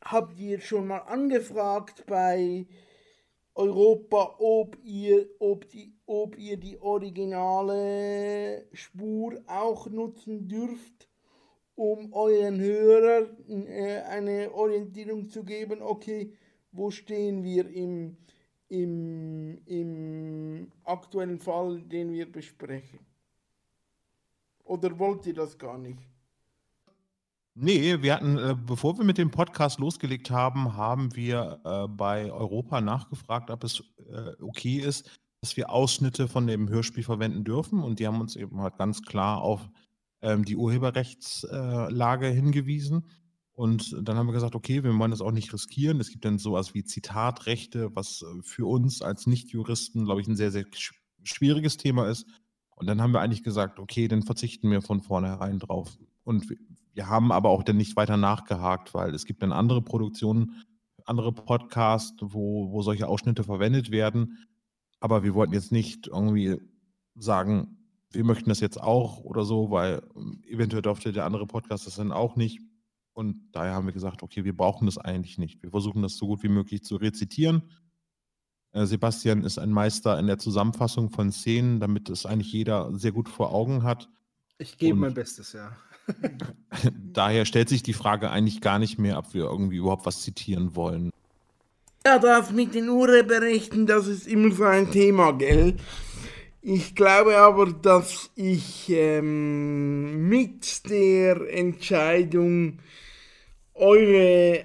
[0.03, 2.67] habt ihr schon mal angefragt bei
[3.55, 11.09] Europa, ob ihr, ob die, ob ihr die originale Spur auch nutzen dürft?
[11.83, 16.33] Um euren Hörern äh, eine Orientierung zu geben, okay,
[16.71, 18.17] wo stehen wir im,
[18.69, 23.01] im, im aktuellen Fall, den wir besprechen?
[24.63, 25.99] Oder wollt ihr das gar nicht?
[27.55, 32.31] Nee, wir hatten, äh, bevor wir mit dem Podcast losgelegt haben, haben wir äh, bei
[32.31, 33.83] Europa nachgefragt, ob es
[34.41, 35.11] okay ist,
[35.41, 37.83] dass wir Ausschnitte von dem Hörspiel verwenden dürfen.
[37.83, 39.69] Und die haben uns eben halt ganz klar auf
[40.23, 43.09] ähm, die Urheberrechtslage hingewiesen.
[43.55, 46.01] Und dann haben wir gesagt, okay, wir wollen das auch nicht riskieren.
[46.01, 50.37] Es gibt dann sowas wie Zitatrechte, was äh, für uns als Nichtjuristen, glaube ich, ein
[50.37, 50.65] sehr, sehr
[51.23, 52.27] schwieriges Thema ist.
[52.75, 55.99] Und dann haben wir eigentlich gesagt, okay, dann verzichten wir von vornherein drauf.
[56.25, 56.49] Und
[56.95, 60.63] wir haben aber auch dann nicht weiter nachgehakt, weil es gibt dann andere Produktionen,
[61.05, 64.39] andere Podcasts, wo, wo solche Ausschnitte verwendet werden.
[65.01, 66.59] Aber wir wollten jetzt nicht irgendwie
[67.15, 67.82] sagen,
[68.15, 71.97] wir möchten das jetzt auch oder so, weil ähm, eventuell durfte der andere Podcast das
[71.97, 72.61] dann auch nicht.
[73.15, 75.63] Und daher haben wir gesagt, okay, wir brauchen das eigentlich nicht.
[75.63, 77.63] Wir versuchen das so gut wie möglich zu rezitieren.
[78.73, 83.13] Äh, Sebastian ist ein Meister in der Zusammenfassung von Szenen, damit es eigentlich jeder sehr
[83.13, 84.09] gut vor Augen hat.
[84.59, 85.77] Ich gebe mein Bestes, ja.
[87.13, 90.75] daher stellt sich die Frage eigentlich gar nicht mehr, ob wir irgendwie überhaupt was zitieren
[90.75, 91.11] wollen.
[92.05, 95.77] Ja, das mit den Urheberrechten, das ist immer so ein Thema, gell?
[96.65, 102.79] Ich glaube aber, dass ich ähm, mit der Entscheidung,
[103.75, 104.65] eure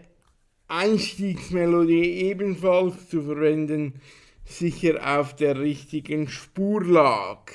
[0.67, 3.99] Einstiegsmelodie ebenfalls zu verwenden,
[4.45, 7.49] sicher auf der richtigen Spur lag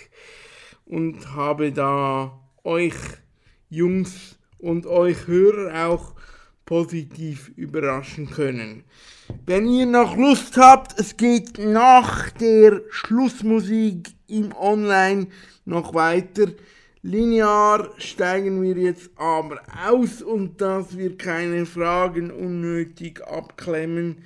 [0.87, 2.97] und habe da euch
[3.71, 6.17] Jungs und euch Hörer auch
[6.65, 8.83] positiv überraschen können.
[9.47, 15.27] Wenn ihr noch Lust habt, es geht nach der Schlussmusik im Online
[15.65, 16.47] noch weiter.
[17.03, 24.23] Linear steigen wir jetzt aber aus und dass wir keine Fragen unnötig abklemmen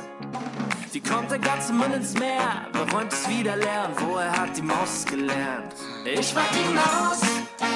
[0.92, 2.68] Wie kommt der ganze Müll ins Meer?
[2.72, 3.90] Wer räumt es wieder leer?
[3.90, 5.74] Und woher hat die Maus gelernt?
[6.06, 7.22] Ich frag die Maus,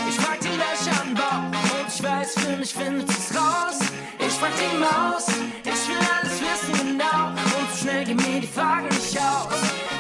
[0.07, 1.79] ich frag die Löcher im Bauch.
[1.79, 3.79] Und ich weiß, für mich findet es raus.
[4.19, 5.27] Ich frag die Maus,
[5.63, 7.29] ich will alles wissen genau.
[7.29, 9.53] Und schnell gehen mir die Fragen nicht aus.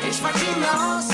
[0.07, 1.06] Ich frag die Maus,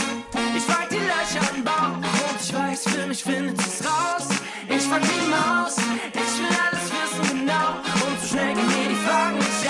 [3.14, 4.28] mich findet es raus.
[4.68, 7.70] Ich frag die Maus, ich will alles wissen genau.
[8.08, 9.70] Und so schnell gehen mir die Fragen nicht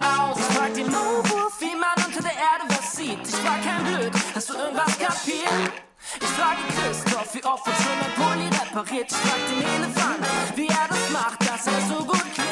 [0.00, 0.38] aus.
[0.38, 3.18] Ich frag den Maulwurf, wie man unter der Erde was sieht.
[3.26, 5.72] Ich frag kein Blöd, hast du irgendwas kapiert?
[6.20, 9.10] Ich frage Christoph, wie oft wird schon ein Pulli repariert?
[9.10, 12.48] Ich frag den Elefant, wie er das macht, dass er so gut klingt.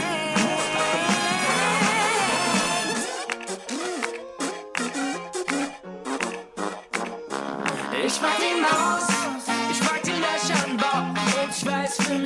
[8.04, 9.05] Ich frag die Maus,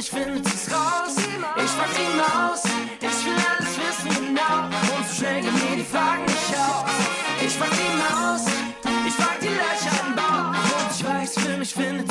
[0.01, 1.15] mich findet es raus.
[1.19, 2.63] Ich frag die Maus,
[3.01, 4.65] ich will alles wissen genau
[4.97, 6.91] und so schnell gehen mir die Fragen nicht aus.
[7.45, 8.45] Ich frag die Maus,
[9.07, 12.10] ich frag die Löcher im Bauch und ich weiß, für mich findet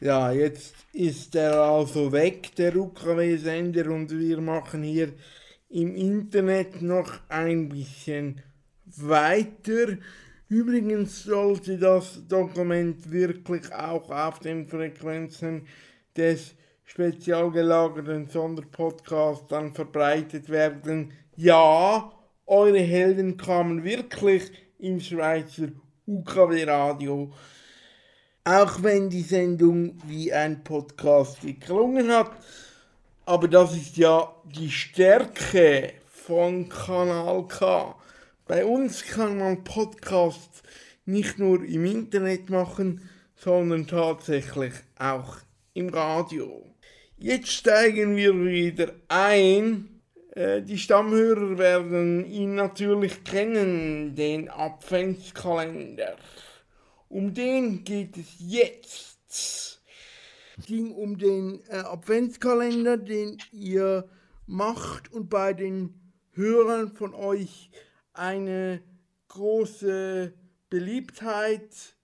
[0.00, 5.12] Ja, jetzt ist er also weg, der UKW-Sender, und wir machen hier
[5.70, 8.40] im Internet noch ein bisschen
[8.86, 9.98] weiter.
[10.48, 15.66] Übrigens sollte das Dokument wirklich auch auf den Frequenzen
[16.16, 21.12] des spezial gelagerten Sonderpodcasts dann verbreitet werden.
[21.34, 22.12] Ja,
[22.46, 25.68] eure Helden kamen wirklich im Schweizer
[26.06, 27.32] UKW-Radio.
[28.48, 32.30] Auch wenn die Sendung wie ein Podcast geklungen hat.
[33.26, 37.94] Aber das ist ja die Stärke von Kanal K.
[38.46, 40.62] Bei uns kann man Podcasts
[41.04, 43.02] nicht nur im Internet machen,
[43.36, 45.36] sondern tatsächlich auch
[45.74, 46.64] im Radio.
[47.18, 50.00] Jetzt steigen wir wieder ein.
[50.34, 56.16] Äh, Die Stammhörer werden ihn natürlich kennen, den Adventskalender.
[57.08, 59.82] Um den geht es jetzt.
[60.58, 64.08] Es ging um den äh, Adventskalender, den ihr
[64.46, 65.94] macht und bei den
[66.32, 67.70] Hörern von euch
[68.12, 68.82] eine
[69.28, 70.34] große
[70.68, 71.96] Beliebtheit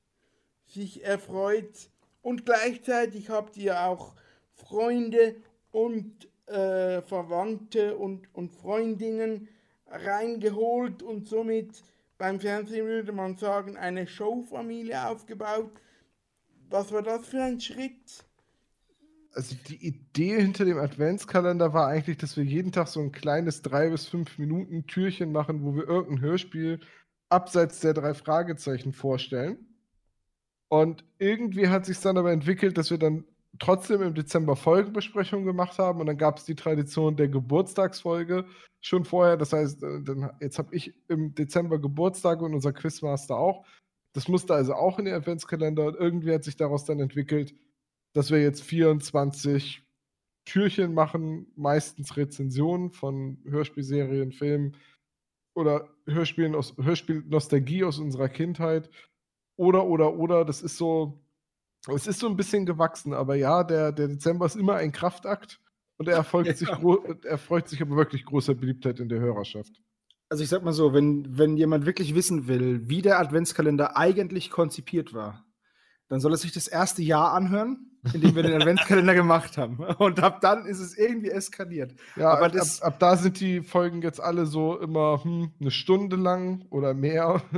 [0.67, 1.91] sich erfreut.
[2.23, 4.15] Und gleichzeitig habt ihr auch
[4.55, 5.37] Freunde
[5.71, 9.49] und äh, Verwandte und, und Freundinnen
[9.87, 11.83] reingeholt und somit
[12.19, 15.73] beim Fernsehen würde man sagen, eine Showfamilie aufgebaut.
[16.71, 18.25] Was war das für ein Schritt?
[19.33, 23.63] Also die Idee hinter dem Adventskalender war eigentlich, dass wir jeden Tag so ein kleines
[23.63, 26.81] drei bis fünf Minuten Türchen machen, wo wir irgendein Hörspiel
[27.29, 29.59] abseits der drei Fragezeichen vorstellen.
[30.69, 33.25] Und irgendwie hat sich dann aber entwickelt, dass wir dann
[33.59, 38.47] trotzdem im Dezember Folgenbesprechungen gemacht haben und dann gab es die Tradition der Geburtstagsfolge
[38.81, 39.37] schon vorher.
[39.37, 43.65] Das heißt, äh, dann, jetzt habe ich im Dezember Geburtstag und unser Quizmaster auch.
[44.13, 47.55] Das musste also auch in den Adventskalender und irgendwie hat sich daraus dann entwickelt,
[48.13, 49.83] dass wir jetzt 24
[50.45, 54.77] Türchen machen, meistens Rezensionen von Hörspielserien, Filmen
[55.55, 58.91] oder Hörspielen aus Hörspiel-Nostalgie aus unserer Kindheit.
[59.57, 61.24] Oder, oder, oder, das ist so,
[61.89, 65.61] es ist so ein bisschen gewachsen, aber ja, der, der Dezember ist immer ein Kraftakt
[65.99, 69.81] und er erfolgt sich, er freut sich aber wirklich großer Beliebtheit in der Hörerschaft.
[70.31, 74.51] Also ich sag mal so, wenn, wenn jemand wirklich wissen will, wie der Adventskalender eigentlich
[74.51, 75.45] konzipiert war,
[76.09, 79.79] dann soll er sich das erste Jahr anhören, in dem wir den Adventskalender gemacht haben.
[79.79, 81.95] Und ab dann ist es irgendwie eskaliert.
[82.17, 85.71] Ja, Aber ab, ab, ab da sind die Folgen jetzt alle so immer hm, eine
[85.71, 87.43] Stunde lang oder mehr.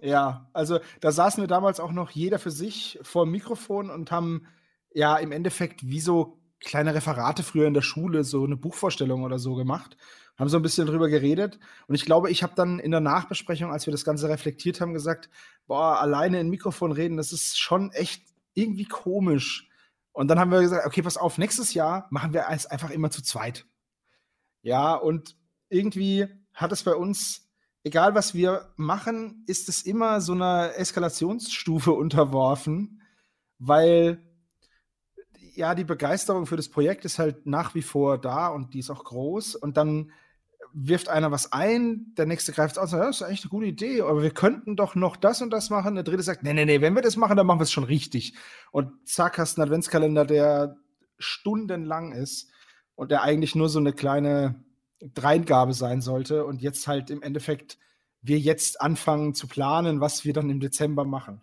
[0.00, 4.10] Ja, also da saßen wir damals auch noch jeder für sich vor dem Mikrofon und
[4.10, 4.46] haben
[4.92, 9.38] ja im Endeffekt wie so kleine Referate früher in der Schule, so eine Buchvorstellung oder
[9.38, 9.96] so gemacht,
[10.36, 11.58] haben so ein bisschen drüber geredet.
[11.86, 14.92] Und ich glaube, ich habe dann in der Nachbesprechung, als wir das Ganze reflektiert haben,
[14.92, 15.28] gesagt,
[15.66, 18.22] boah, alleine in Mikrofon reden, das ist schon echt
[18.54, 19.67] irgendwie komisch.
[20.18, 23.08] Und dann haben wir gesagt, okay, pass auf, nächstes Jahr machen wir es einfach immer
[23.08, 23.66] zu zweit.
[24.62, 25.36] Ja, und
[25.68, 27.48] irgendwie hat es bei uns,
[27.84, 33.00] egal was wir machen, ist es immer so einer Eskalationsstufe unterworfen,
[33.60, 34.20] weil
[35.54, 38.90] ja, die Begeisterung für das Projekt ist halt nach wie vor da und die ist
[38.90, 39.54] auch groß.
[39.54, 40.10] Und dann
[40.72, 43.50] wirft einer was ein, der nächste greift es aus und sagt, das ist eigentlich eine
[43.50, 45.94] gute Idee, aber wir könnten doch noch das und das machen.
[45.94, 47.84] Der dritte sagt, nee, nee, nee, wenn wir das machen, dann machen wir es schon
[47.84, 48.34] richtig.
[48.70, 50.76] Und zack, hast einen Adventskalender, der
[51.18, 52.50] stundenlang ist
[52.94, 54.64] und der eigentlich nur so eine kleine
[55.00, 56.44] Dreingabe sein sollte.
[56.44, 57.78] Und jetzt halt im Endeffekt
[58.20, 61.42] wir jetzt anfangen zu planen, was wir dann im Dezember machen.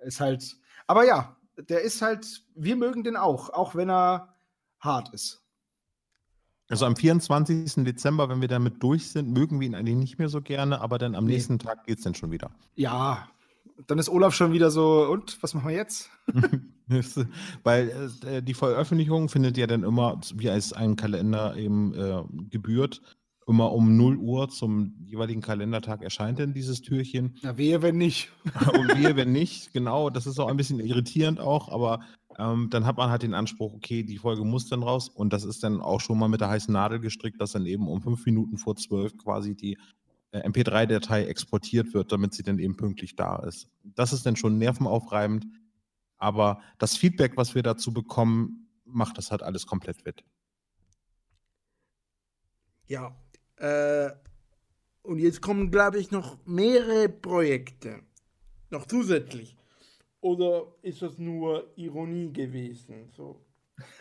[0.00, 0.56] Ist halt,
[0.86, 4.34] aber ja, der ist halt, wir mögen den auch, auch wenn er
[4.80, 5.41] hart ist.
[6.72, 7.84] Also am 24.
[7.84, 10.96] Dezember, wenn wir damit durch sind, mögen wir ihn eigentlich nicht mehr so gerne, aber
[10.96, 11.34] dann am Nee.
[11.34, 12.50] nächsten Tag geht es dann schon wieder.
[12.76, 13.28] Ja,
[13.86, 16.08] dann ist Olaf schon wieder so, und was machen wir jetzt?
[17.62, 23.02] Weil äh, die Veröffentlichung findet ja dann immer, wie es ein Kalender eben äh, gebührt,
[23.46, 27.36] immer um 0 Uhr zum jeweiligen Kalendertag erscheint denn dieses Türchen.
[27.42, 28.30] Na, wehe, wenn nicht.
[28.72, 32.00] Und wir, wenn nicht, genau, das ist auch ein bisschen irritierend auch, aber
[32.38, 35.44] ähm, dann hat man halt den Anspruch, okay, die Folge muss dann raus und das
[35.44, 38.24] ist dann auch schon mal mit der heißen Nadel gestrickt, dass dann eben um fünf
[38.26, 39.78] Minuten vor zwölf quasi die
[40.32, 43.68] äh, MP3-Datei exportiert wird, damit sie dann eben pünktlich da ist.
[43.82, 45.46] Das ist dann schon nervenaufreibend,
[46.18, 50.24] aber das Feedback, was wir dazu bekommen, macht das halt alles komplett wett.
[52.86, 53.16] Ja,
[53.56, 54.10] äh,
[55.02, 58.02] und jetzt kommen, glaube ich, noch mehrere Projekte.
[58.70, 59.56] Noch zusätzlich.
[60.22, 63.10] Oder ist das nur Ironie gewesen?
[63.16, 63.44] So,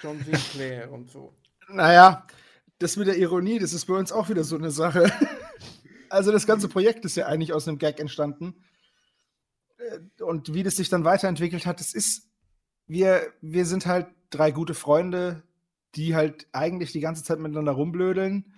[0.02, 1.34] John Sinclair und so.
[1.74, 2.28] Naja,
[2.80, 5.12] das mit der Ironie, das ist bei uns auch wieder so eine Sache.
[6.10, 8.66] Also das ganze Projekt ist ja eigentlich aus einem Gag entstanden.
[9.78, 12.30] Äh, Und wie das sich dann weiterentwickelt hat, das ist,
[12.86, 15.44] wir, wir sind halt drei gute Freunde,
[15.96, 18.54] die halt eigentlich die ganze Zeit miteinander rumblödeln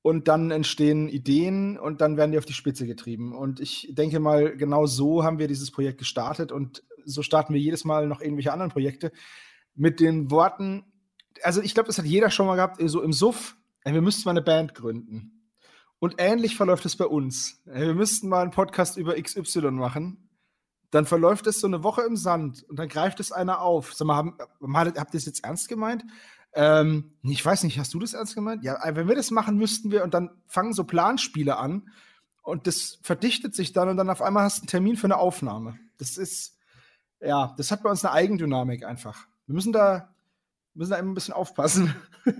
[0.00, 3.36] und dann entstehen Ideen und dann werden die auf die Spitze getrieben.
[3.36, 7.60] Und ich denke mal, genau so haben wir dieses Projekt gestartet und so starten wir
[7.60, 9.12] jedes Mal noch irgendwelche anderen Projekte
[9.74, 10.84] mit den Worten,
[11.42, 14.24] also ich glaube, das hat jeder schon mal gehabt, so im Suff, ey, wir müssten
[14.24, 15.38] mal eine Band gründen.
[16.00, 17.60] Und ähnlich verläuft es bei uns.
[17.66, 20.28] Ey, wir müssten mal einen Podcast über XY machen.
[20.90, 23.94] Dann verläuft es so eine Woche im Sand und dann greift es einer auf.
[23.94, 26.04] Sag mal, haben, habt ihr das jetzt ernst gemeint?
[26.54, 28.64] Ähm, ich weiß nicht, hast du das ernst gemeint?
[28.64, 31.90] Ja, wenn wir das machen, müssten wir und dann fangen so Planspiele an
[32.42, 35.18] und das verdichtet sich dann und dann auf einmal hast du einen Termin für eine
[35.18, 35.78] Aufnahme.
[35.98, 36.57] Das ist,
[37.20, 39.26] ja, das hat bei uns eine Eigendynamik einfach.
[39.46, 40.14] Wir müssen da,
[40.74, 41.94] müssen da immer ein bisschen aufpassen.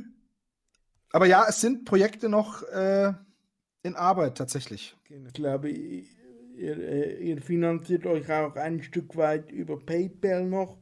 [1.11, 3.12] Aber ja, es sind Projekte noch äh,
[3.83, 4.97] in Arbeit tatsächlich.
[5.09, 6.05] Ich glaube, ihr,
[6.79, 10.76] äh, ihr finanziert euch auch ein Stück weit über PayPal noch,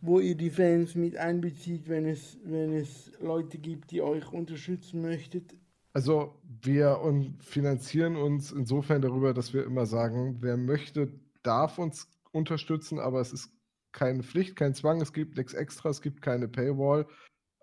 [0.00, 5.00] wo ihr die Fans mit einbezieht, wenn es, wenn es Leute gibt, die euch unterstützen
[5.00, 5.54] möchtet.
[5.94, 11.10] Also wir und finanzieren uns insofern darüber, dass wir immer sagen, wer möchte,
[11.42, 13.50] darf uns unterstützen, aber es ist
[13.92, 17.06] keine Pflicht, kein Zwang, es gibt nichts extra, es gibt keine Paywall.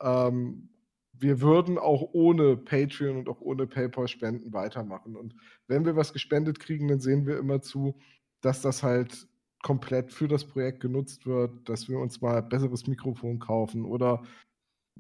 [0.02, 0.70] Ähm,
[1.14, 5.16] wir würden auch ohne Patreon und auch ohne PayPal-Spenden weitermachen.
[5.16, 5.36] Und
[5.68, 7.98] wenn wir was gespendet kriegen, dann sehen wir immer zu,
[8.42, 9.28] dass das halt
[9.64, 14.24] komplett für das Projekt genutzt wird, dass wir uns mal ein besseres Mikrofon kaufen oder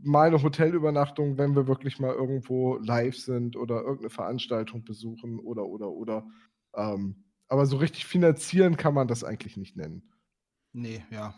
[0.01, 5.65] mal eine Hotelübernachtung, wenn wir wirklich mal irgendwo live sind oder irgendeine Veranstaltung besuchen oder,
[5.65, 6.27] oder, oder.
[6.75, 10.11] Ähm, aber so richtig finanzieren kann man das eigentlich nicht nennen.
[10.73, 11.35] Nee, ja.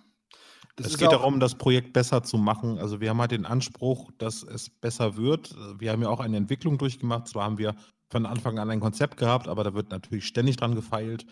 [0.76, 2.78] Das es geht darum, das Projekt besser zu machen.
[2.78, 5.56] Also wir haben halt den Anspruch, dass es besser wird.
[5.80, 7.28] Wir haben ja auch eine Entwicklung durchgemacht.
[7.28, 7.76] Zwar haben wir
[8.10, 11.26] von Anfang an ein Konzept gehabt, aber da wird natürlich ständig dran gefeilt.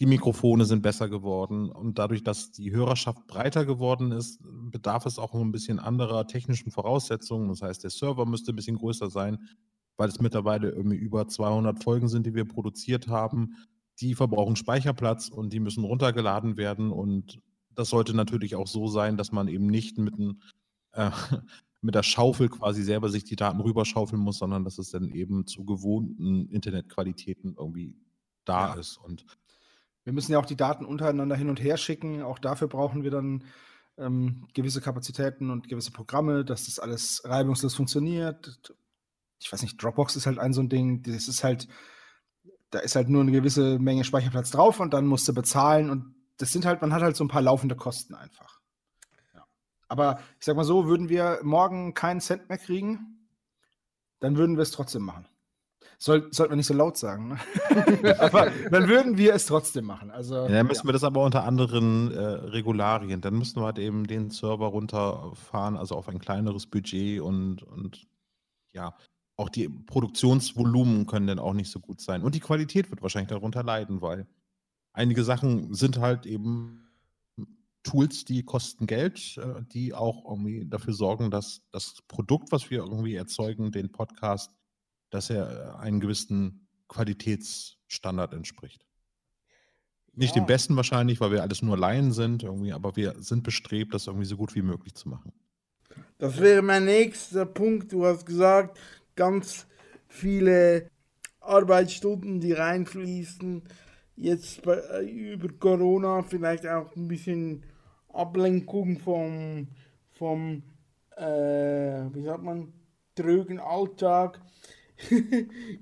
[0.00, 5.18] Die Mikrofone sind besser geworden und dadurch, dass die Hörerschaft breiter geworden ist, bedarf es
[5.18, 7.48] auch ein bisschen anderer technischen Voraussetzungen.
[7.48, 9.38] Das heißt, der Server müsste ein bisschen größer sein,
[9.96, 13.54] weil es mittlerweile irgendwie über 200 Folgen sind, die wir produziert haben.
[14.00, 17.40] Die verbrauchen Speicherplatz und die müssen runtergeladen werden und
[17.74, 20.42] das sollte natürlich auch so sein, dass man eben nicht mit, ein,
[20.92, 21.10] äh,
[21.80, 25.46] mit der Schaufel quasi selber sich die Daten rüberschaufeln muss, sondern dass es dann eben
[25.46, 27.96] zu gewohnten Internetqualitäten irgendwie
[28.44, 28.80] da ja.
[28.80, 28.96] ist.
[28.96, 29.24] Und
[30.04, 32.22] wir müssen ja auch die Daten untereinander hin und her schicken.
[32.22, 33.44] Auch dafür brauchen wir dann
[33.96, 38.74] ähm, gewisse Kapazitäten und gewisse Programme, dass das alles reibungslos funktioniert.
[39.40, 41.02] Ich weiß nicht, Dropbox ist halt ein so ein Ding.
[41.02, 41.68] Das ist halt,
[42.74, 46.12] da ist halt nur eine gewisse Menge Speicherplatz drauf und dann musst du bezahlen und
[46.38, 48.60] das sind halt, man hat halt so ein paar laufende Kosten einfach.
[49.32, 49.44] Ja.
[49.88, 53.28] Aber ich sag mal so, würden wir morgen keinen Cent mehr kriegen,
[54.18, 55.28] dann würden wir es trotzdem machen.
[55.98, 57.28] Soll, sollte man nicht so laut sagen.
[57.28, 58.16] Ne?
[58.18, 60.10] aber dann würden wir es trotzdem machen.
[60.10, 60.88] Also, ja, dann müssen ja.
[60.88, 63.20] wir das aber unter anderen äh, Regularien.
[63.20, 68.08] Dann müssen wir halt eben den Server runterfahren, also auf ein kleineres Budget und, und
[68.72, 68.94] ja,
[69.36, 72.22] auch die Produktionsvolumen können dann auch nicht so gut sein.
[72.22, 74.26] Und die Qualität wird wahrscheinlich darunter leiden, weil
[74.92, 76.84] einige Sachen sind halt eben
[77.82, 82.78] Tools, die kosten Geld, äh, die auch irgendwie dafür sorgen, dass das Produkt, was wir
[82.78, 84.50] irgendwie erzeugen, den Podcast,
[85.10, 88.86] dass er äh, einem gewissen Qualitätsstandard entspricht.
[90.14, 90.42] Nicht ja.
[90.42, 94.06] dem besten wahrscheinlich, weil wir alles nur Laien sind, irgendwie, aber wir sind bestrebt, das
[94.06, 95.32] irgendwie so gut wie möglich zu machen.
[96.18, 97.92] Das wäre mein nächster Punkt.
[97.92, 98.78] Du hast gesagt,
[99.14, 99.66] ganz
[100.08, 100.88] viele
[101.40, 103.62] Arbeitsstunden, die reinfließen,
[104.16, 107.64] jetzt bei, äh, über Corona vielleicht auch ein bisschen
[108.08, 109.68] Ablenkung vom,
[110.12, 110.62] vom
[111.16, 112.72] äh, wie sagt man,
[113.14, 114.40] trögen Alltag.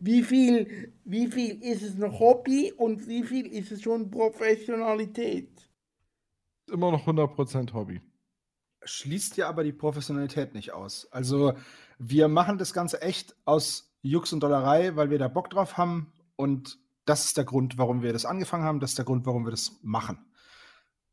[0.00, 5.50] wie, viel, wie viel ist es noch Hobby und wie viel ist es schon Professionalität?
[6.70, 8.00] Immer noch 100% Hobby.
[8.84, 11.06] Schließt ja aber die Professionalität nicht aus.
[11.12, 11.52] Also
[12.04, 16.12] wir machen das Ganze echt aus Jux und Dollerei, weil wir da Bock drauf haben
[16.36, 18.80] und das ist der Grund, warum wir das angefangen haben.
[18.80, 20.24] Das ist der Grund, warum wir das machen.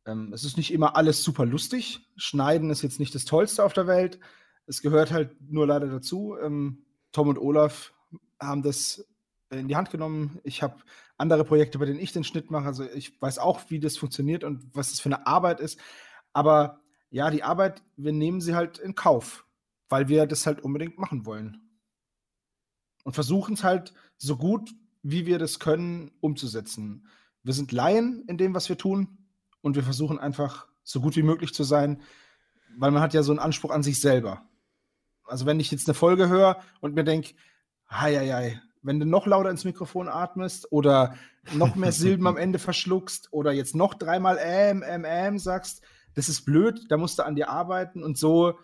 [0.05, 2.07] Ähm, es ist nicht immer alles super lustig.
[2.15, 4.19] Schneiden ist jetzt nicht das Tollste auf der Welt.
[4.65, 6.35] Es gehört halt nur leider dazu.
[6.41, 7.93] Ähm, Tom und Olaf
[8.39, 9.07] haben das
[9.51, 10.39] in die Hand genommen.
[10.43, 10.77] Ich habe
[11.17, 12.65] andere Projekte, bei denen ich den Schnitt mache.
[12.65, 15.79] Also ich weiß auch, wie das funktioniert und was das für eine Arbeit ist.
[16.33, 16.79] Aber
[17.09, 19.45] ja, die Arbeit, wir nehmen sie halt in Kauf,
[19.89, 21.61] weil wir das halt unbedingt machen wollen.
[23.03, 24.71] Und versuchen es halt so gut
[25.01, 27.07] wie wir das können, umzusetzen.
[27.43, 29.17] Wir sind Laien in dem, was wir tun
[29.61, 32.01] und wir versuchen einfach so gut wie möglich zu sein,
[32.77, 34.43] weil man hat ja so einen Anspruch an sich selber.
[35.23, 37.33] Also wenn ich jetzt eine Folge höre und mir denke,
[37.89, 41.15] hei, wenn du noch lauter ins Mikrofon atmest oder
[41.53, 45.81] noch mehr Silben am Ende verschluckst oder jetzt noch dreimal ähm, ähm, ähm sagst,
[46.15, 48.57] das ist blöd, da musst du an dir arbeiten und so,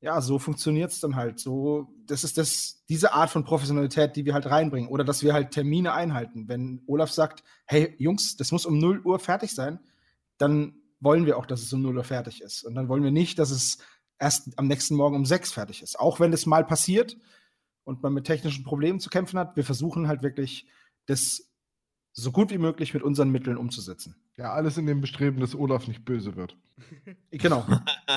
[0.00, 1.40] ja, so funktioniert es dann halt.
[1.40, 4.90] So, das ist das, diese Art von Professionalität, die wir halt reinbringen.
[4.90, 6.48] Oder dass wir halt Termine einhalten.
[6.48, 9.80] Wenn Olaf sagt, hey Jungs, das muss um 0 Uhr fertig sein,
[10.38, 12.64] dann wollen wir auch, dass es um 0 Uhr fertig ist.
[12.64, 13.78] Und dann wollen wir nicht, dass es
[14.18, 15.98] erst am nächsten Morgen um 6 fertig ist.
[15.98, 17.16] Auch wenn das mal passiert
[17.84, 20.66] und man mit technischen Problemen zu kämpfen hat, wir versuchen halt wirklich,
[21.06, 21.50] das
[22.18, 24.16] so gut wie möglich mit unseren Mitteln umzusetzen.
[24.38, 26.56] Ja, alles in dem Bestreben, dass Olaf nicht böse wird.
[27.30, 27.66] Genau.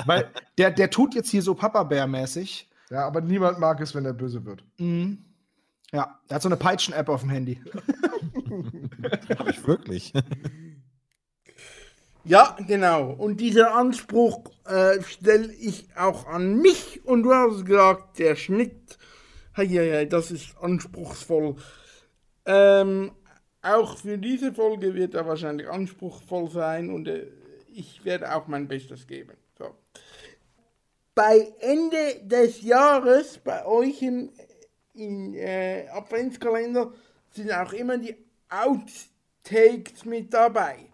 [0.06, 2.70] Weil der, der tut jetzt hier so Papa-Bär-mäßig.
[2.90, 4.64] Ja, aber niemand mag es, wenn er böse wird.
[4.78, 5.18] Mhm.
[5.92, 7.60] Ja, er hat so eine Peitschen-App auf dem Handy.
[9.38, 10.12] Habe ich wirklich.
[12.24, 13.10] Ja, genau.
[13.10, 17.04] Und dieser Anspruch äh, stelle ich auch an mich.
[17.04, 18.98] Und du hast gesagt, der Schnitt,
[19.52, 21.56] hey, hey, hey, das ist anspruchsvoll.
[22.46, 23.12] Ähm,
[23.62, 27.26] auch für diese Folge wird er wahrscheinlich anspruchsvoll sein und äh,
[27.72, 29.34] ich werde auch mein Bestes geben.
[29.58, 29.74] So.
[31.14, 34.30] Bei Ende des Jahres, bei euch im
[34.94, 36.92] in, äh, Adventskalender,
[37.30, 38.16] sind auch immer die
[38.48, 40.90] Outtakes mit dabei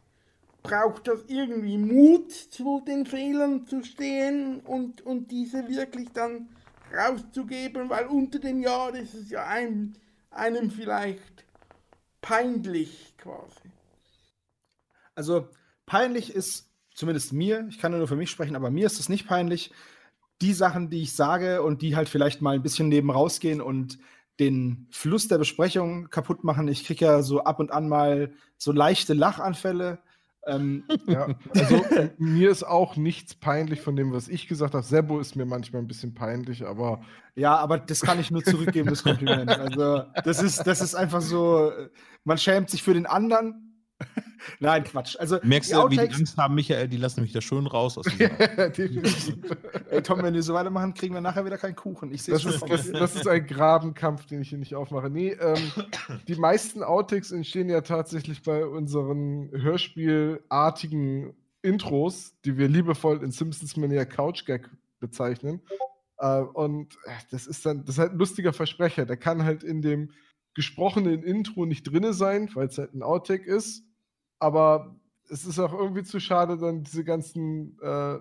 [0.66, 6.48] braucht das irgendwie Mut, zu den Fehlern zu stehen und, und diese wirklich dann
[6.92, 9.92] rauszugeben, weil unter dem Jahr ist es ja einem,
[10.30, 11.44] einem vielleicht
[12.26, 13.70] peinlich quasi.
[15.14, 15.48] Also
[15.86, 19.28] peinlich ist zumindest mir, ich kann nur für mich sprechen, aber mir ist es nicht
[19.28, 19.70] peinlich,
[20.42, 23.98] die Sachen, die ich sage und die halt vielleicht mal ein bisschen neben rausgehen und
[24.40, 26.66] den Fluss der Besprechung kaputt machen.
[26.66, 29.98] Ich kriege ja so ab und an mal so leichte Lachanfälle
[30.46, 31.84] ähm, ja, also
[32.18, 34.84] mir ist auch nichts peinlich von dem, was ich gesagt habe.
[34.84, 37.00] Sebo ist mir manchmal ein bisschen peinlich, aber.
[37.34, 39.50] Ja, aber das kann ich nur zurückgeben, das Kompliment.
[39.50, 41.70] Also, das ist, das ist einfach so,
[42.24, 43.65] man schämt sich für den anderen,
[44.60, 45.16] Nein, Quatsch.
[45.18, 48.06] Also, Merkst du, wie die Angst haben, Michael, die lassen mich da schön raus aus
[48.18, 52.12] Ey, Tom, wenn wir so weitermachen, kriegen wir nachher wieder keinen Kuchen.
[52.12, 55.10] Ich das, ist, das, das, ist ein Grabenkampf, den ich hier nicht aufmache.
[55.10, 55.72] Nee, ähm,
[56.28, 63.76] die meisten Outtakes entstehen ja tatsächlich bei unseren Hörspielartigen Intros, die wir liebevoll in Simpsons
[63.76, 64.70] Mania Couch Gag
[65.00, 65.62] bezeichnen.
[66.18, 69.06] Äh, und äh, das ist dann, das ist halt ein lustiger Versprecher.
[69.06, 70.10] Der kann halt in dem
[70.54, 73.85] gesprochenen Intro nicht drinne sein, weil es halt ein Outtake ist
[74.38, 74.94] aber
[75.28, 78.18] es ist auch irgendwie zu schade, dann diese ganzen äh,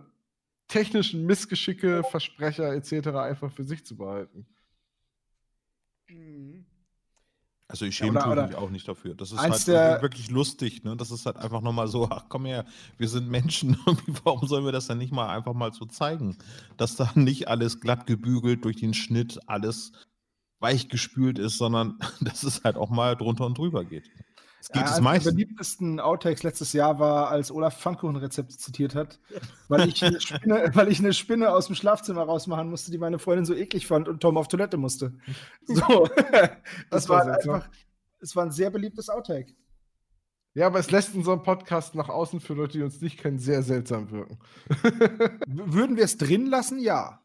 [0.68, 3.10] technischen Missgeschicke, Versprecher etc.
[3.10, 4.46] einfach für sich zu behalten.
[6.10, 6.66] Mhm.
[7.68, 9.16] Also ich schäme ja, mich auch nicht dafür.
[9.16, 10.96] Das ist halt der, wirklich lustig, ne?
[10.96, 12.64] Das ist halt einfach nochmal so, ach komm her,
[12.98, 13.76] wir sind Menschen,
[14.24, 16.38] warum sollen wir das dann nicht mal einfach mal so zeigen?
[16.78, 19.94] Dass da nicht alles glatt gebügelt durch den Schnitt, alles
[20.60, 24.12] weich gespült ist, sondern dass es halt auch mal drunter und drüber geht.
[24.66, 25.26] Es geht ja, es meistens.
[25.26, 29.20] Der beliebtesten Outtakes letztes Jahr war, als Olaf Pfannkuchenrezepte zitiert hat,
[29.68, 33.20] weil ich, eine Spinne, weil ich eine Spinne aus dem Schlafzimmer rausmachen musste, die meine
[33.20, 35.14] Freundin so eklig fand und Tom auf Toilette musste.
[35.66, 36.50] So, das,
[36.90, 37.70] das war, war einfach,
[38.20, 39.54] es war ein sehr beliebtes Outtake.
[40.56, 43.62] Ja, aber es lässt unseren Podcast nach außen für Leute, die uns nicht kennen, sehr
[43.62, 44.40] seltsam wirken.
[45.46, 46.80] Würden wir es drin lassen?
[46.80, 47.22] Ja.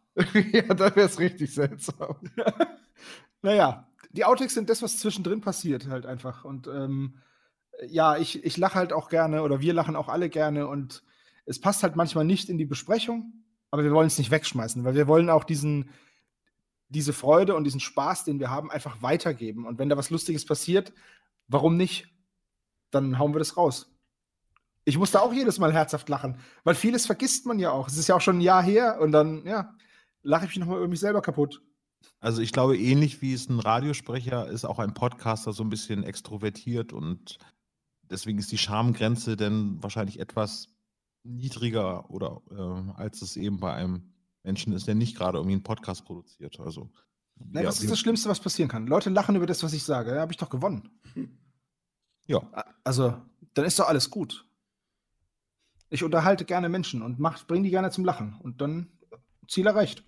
[0.53, 2.17] ja, dann wäre es richtig seltsam.
[3.41, 6.45] naja, die Outtakes sind das, was zwischendrin passiert, halt einfach.
[6.45, 7.15] Und ähm,
[7.89, 11.03] ja, ich, ich lache halt auch gerne oder wir lachen auch alle gerne und
[11.47, 14.95] es passt halt manchmal nicht in die Besprechung, aber wir wollen es nicht wegschmeißen, weil
[14.95, 15.91] wir wollen auch diesen,
[16.89, 19.67] diese Freude und diesen Spaß, den wir haben, einfach weitergeben.
[19.67, 20.93] Und wenn da was Lustiges passiert,
[21.49, 22.09] warum nicht?
[22.91, 23.95] Dann hauen wir das raus.
[24.85, 27.87] Ich musste auch jedes Mal herzhaft lachen, weil vieles vergisst man ja auch.
[27.87, 29.75] Es ist ja auch schon ein Jahr her und dann, ja,
[30.23, 31.63] lache ich mich nochmal über mich selber kaputt.
[32.19, 36.03] Also ich glaube, ähnlich wie es ein Radiosprecher ist, auch ein Podcaster so ein bisschen
[36.03, 37.39] extrovertiert und
[38.11, 40.69] deswegen ist die Schamgrenze denn wahrscheinlich etwas
[41.23, 44.13] niedriger oder äh, als es eben bei einem
[44.43, 46.59] Menschen ist, der nicht gerade irgendwie einen Podcast produziert.
[46.61, 46.91] Also,
[47.37, 48.87] Nein, ja, was ist das Schlimmste, was passieren kann?
[48.87, 50.13] Leute lachen über das, was ich sage.
[50.15, 50.91] Da habe ich doch gewonnen.
[52.27, 52.43] Ja.
[52.85, 53.17] Also,
[53.55, 54.47] dann ist doch alles gut.
[55.89, 58.39] Ich unterhalte gerne Menschen und bringe die gerne zum Lachen.
[58.41, 58.93] Und dann
[59.49, 60.05] Ziel erreicht.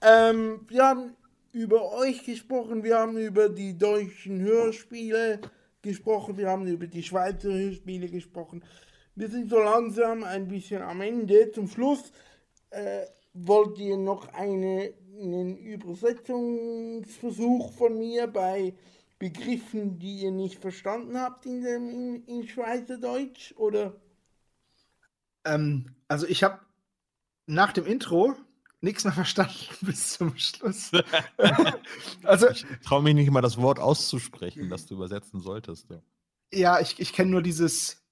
[0.00, 1.16] Ähm, wir haben
[1.52, 7.52] über euch gesprochen, wir haben über die deutschen Hörspiele gesprochen, wir haben über die Schweizer
[7.52, 8.64] Hörspiele gesprochen.
[9.14, 11.50] Wir sind so langsam ein bisschen am Ende.
[11.50, 12.12] Zum Schluss
[12.70, 18.74] äh, wollt ihr noch eine, einen Übersetzungsversuch von mir bei
[19.18, 23.54] Begriffen, die ihr nicht verstanden habt in, dem, in, in Schweizerdeutsch?
[23.56, 24.00] Oder?
[25.44, 26.58] Ähm, also ich habe
[27.46, 28.34] nach dem Intro
[28.82, 30.90] nichts mehr verstanden bis zum Schluss.
[32.24, 35.88] also, ich traue mich nicht mal das Wort auszusprechen, das du übersetzen solltest.
[35.88, 36.02] Ja,
[36.52, 38.02] ja ich, ich kenne nur dieses,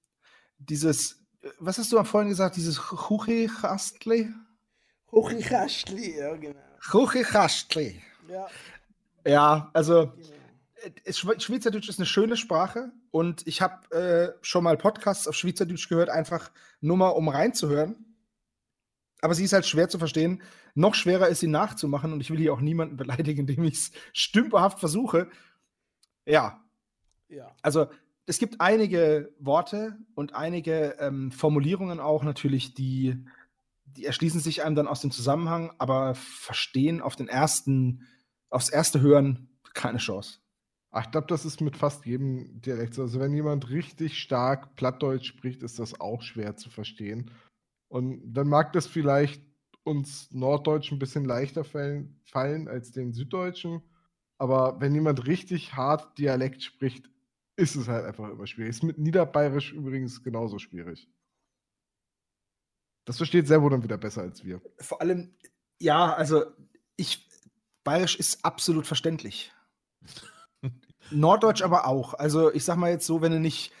[0.57, 1.21] dieses
[1.59, 4.29] was hast du vorhin gesagt, dieses Chuchi-Kastli?
[5.11, 6.59] Hochikästli, ja, genau.
[6.79, 8.01] Chuchi-Kastli.
[8.29, 8.47] Ja,
[9.25, 10.93] Ja, also genau.
[11.03, 15.35] äh, Schwe- Schweizerdeutsch ist eine schöne Sprache und ich habe äh, schon mal Podcasts auf
[15.35, 18.10] Schweizerdeutsch gehört, einfach nur mal um reinzuhören.
[19.21, 20.41] Aber sie ist halt schwer zu verstehen.
[20.73, 23.91] Noch schwerer ist sie nachzumachen und ich will hier auch niemanden beleidigen, indem ich es
[24.13, 25.29] stümperhaft versuche.
[26.25, 26.63] Ja,
[27.29, 27.55] Ja.
[27.61, 27.87] also
[28.25, 33.25] es gibt einige Worte und einige ähm, Formulierungen auch natürlich, die,
[33.85, 38.07] die erschließen sich einem dann aus dem Zusammenhang, aber verstehen auf den ersten,
[38.49, 40.39] aufs erste Hören keine Chance.
[40.91, 43.03] Ach, ich glaube, das ist mit fast jedem Dialekt so.
[43.03, 47.31] Also, wenn jemand richtig stark Plattdeutsch spricht, ist das auch schwer zu verstehen.
[47.91, 49.43] Und dann mag das vielleicht
[49.83, 53.81] uns Norddeutschen ein bisschen leichter fallen, fallen als den Süddeutschen.
[54.37, 57.09] Aber wenn jemand richtig hart Dialekt spricht,
[57.57, 58.69] ist es halt einfach immer schwierig.
[58.69, 61.09] Ist mit Niederbayerisch übrigens genauso schwierig.
[63.03, 64.61] Das versteht Servo dann wieder besser als wir.
[64.77, 65.35] Vor allem,
[65.77, 66.45] ja, also
[66.95, 67.27] ich,
[67.83, 69.51] Bayerisch ist absolut verständlich.
[71.11, 72.13] Norddeutsch aber auch.
[72.13, 73.73] Also ich sag mal jetzt so, wenn du nicht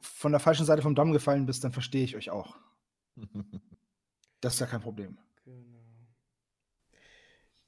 [0.00, 2.56] von der falschen Seite vom Damm gefallen bist, dann verstehe ich euch auch.
[4.40, 5.16] Das ist ja kein Problem.
[5.44, 5.80] Genau.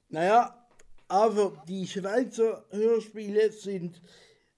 [0.07, 0.67] Naja,
[1.07, 4.01] also die Schweizer Hörspiele sind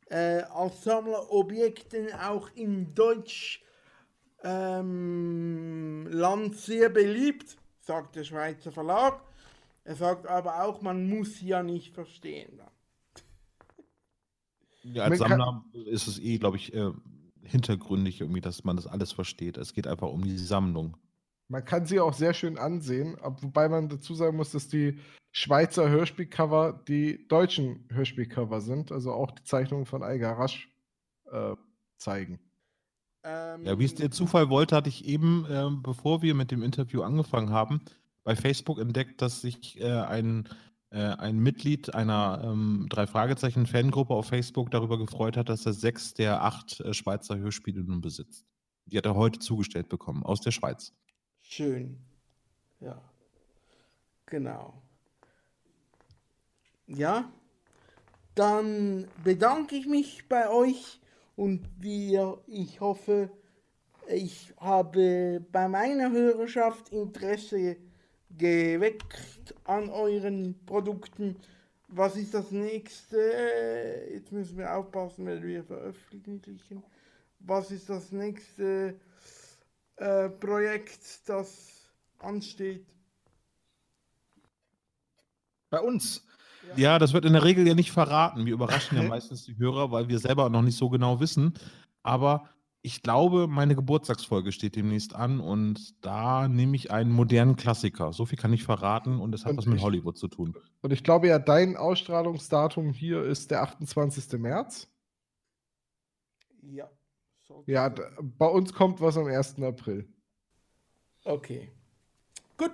[0.09, 3.63] äh, als Sammlerobjekten auch in Deutsch
[4.43, 6.09] ähm,
[6.53, 9.23] sehr beliebt, sagt der Schweizer Verlag.
[9.83, 12.61] Er sagt aber auch, man muss sie ja nicht verstehen.
[14.83, 16.91] Ja, als Sammler ist es eh, glaube ich, äh,
[17.43, 19.57] hintergründig irgendwie, dass man das alles versteht.
[19.57, 20.97] Es geht einfach um die Sammlung.
[21.47, 24.99] Man kann sie auch sehr schön ansehen, wobei man dazu sagen muss, dass die
[25.31, 30.69] Schweizer Hörspielcover die deutschen Hörspielcover sind, also auch die Zeichnungen von Eiger Rasch
[31.31, 31.55] äh,
[31.97, 32.39] zeigen.
[33.23, 36.63] Ähm, Ja, wie es der Zufall wollte, hatte ich eben, ähm, bevor wir mit dem
[36.63, 37.81] Interview angefangen haben,
[38.23, 40.49] bei Facebook entdeckt, dass sich äh, ein, äh,
[40.97, 46.81] ein Mitglied einer ähm, Drei-Fragezeichen-Fangruppe auf Facebook darüber gefreut hat, dass er sechs der acht
[46.81, 48.45] äh, Schweizer Hörspiele nun besitzt.
[48.85, 50.93] Die hat er heute zugestellt bekommen, aus der Schweiz.
[51.39, 51.97] Schön.
[52.81, 53.01] Ja.
[54.25, 54.81] Genau.
[56.87, 57.31] Ja.
[58.35, 60.99] Dann bedanke ich mich bei euch
[61.35, 63.29] und wir, ich hoffe,
[64.09, 67.77] ich habe bei meiner Hörerschaft Interesse
[68.37, 71.35] geweckt an euren Produkten.
[71.87, 73.17] Was ist das nächste?
[74.13, 76.83] Jetzt müssen wir aufpassen, wenn wir veröffentlichen.
[77.39, 78.99] Was ist das nächste
[79.97, 82.85] äh, Projekt, das ansteht?
[85.69, 86.25] Bei uns.
[86.75, 88.45] Ja, das wird in der Regel ja nicht verraten.
[88.45, 91.53] Wir überraschen ja meistens die Hörer, weil wir selber noch nicht so genau wissen.
[92.03, 92.49] Aber
[92.83, 98.11] ich glaube, meine Geburtstagsfolge steht demnächst an und da nehme ich einen modernen Klassiker.
[98.13, 100.55] So viel kann ich verraten und es hat Und was mit ich- Hollywood zu tun.
[100.81, 104.39] Und ich glaube ja, dein Ausstrahlungsdatum hier ist der 28.
[104.39, 104.87] März.
[106.63, 106.89] Ja.
[107.47, 108.33] sollte Ja, so d- sein.
[108.37, 109.61] bei uns kommt was am 1.
[109.63, 110.07] April.
[111.23, 111.71] Okay.
[112.57, 112.71] Gut.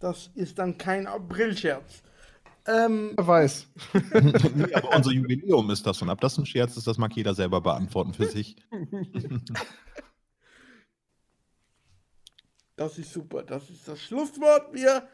[0.00, 2.02] Das ist dann kein Aprilscherz.
[2.66, 3.68] Ähm, Wer weiß.
[4.54, 7.34] Nee, aber unser Jubiläum ist das und ob das ein Scherz ist, das mag jeder
[7.34, 8.56] selber beantworten für sich.
[12.76, 13.42] das ist super.
[13.42, 14.72] Das ist das Schlusswort.
[14.74, 15.08] Wir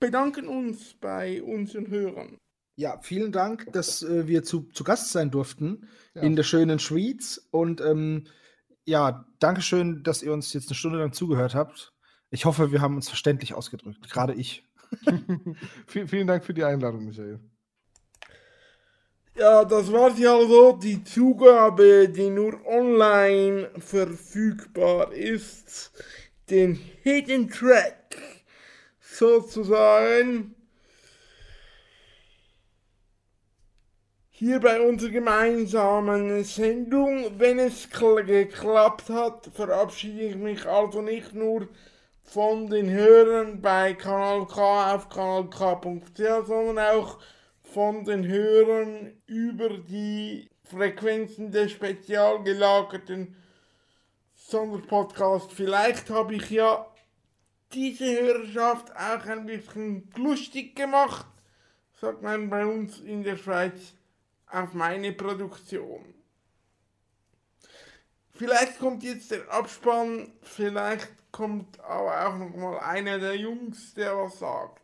[0.00, 2.38] bedanken uns bei unseren Hörern.
[2.76, 6.22] Ja, vielen Dank, dass äh, wir zu, zu Gast sein durften Ja.
[6.22, 7.46] in der schönen Schweiz.
[7.50, 8.26] Und ähm,
[8.84, 11.92] ja, Dankeschön, dass ihr uns jetzt eine Stunde lang zugehört habt.
[12.30, 14.10] Ich hoffe, wir haben uns verständlich ausgedrückt.
[14.10, 14.64] Gerade ich.
[15.86, 17.40] Vielen, Dank für die Einladung, Michael.
[19.36, 25.90] Ja, das war ja also die Zugabe, die nur online verfügbar ist.
[26.50, 28.16] Den Hidden Track
[29.00, 30.54] sozusagen.
[34.30, 41.34] Hier bei unserer gemeinsamen Sendung, wenn es kl- geklappt hat, verabschiede ich mich also nicht
[41.34, 41.68] nur
[42.24, 47.20] von den Hörern bei Kanal K auf kanalk.ch, sondern auch
[47.62, 53.36] von den Hörern über die Frequenzen des spezial gelagerten
[54.34, 55.54] Sonderpodcasts.
[55.54, 56.86] Vielleicht habe ich ja
[57.72, 61.26] diese Hörerschaft auch ein bisschen lustig gemacht,
[62.00, 63.94] sagt man bei uns in der Schweiz,
[64.46, 66.14] auf meine Produktion.
[68.30, 74.16] Vielleicht kommt jetzt der Abspann, vielleicht kommt aber auch noch mal einer der Jungs, der
[74.16, 74.83] was sagt.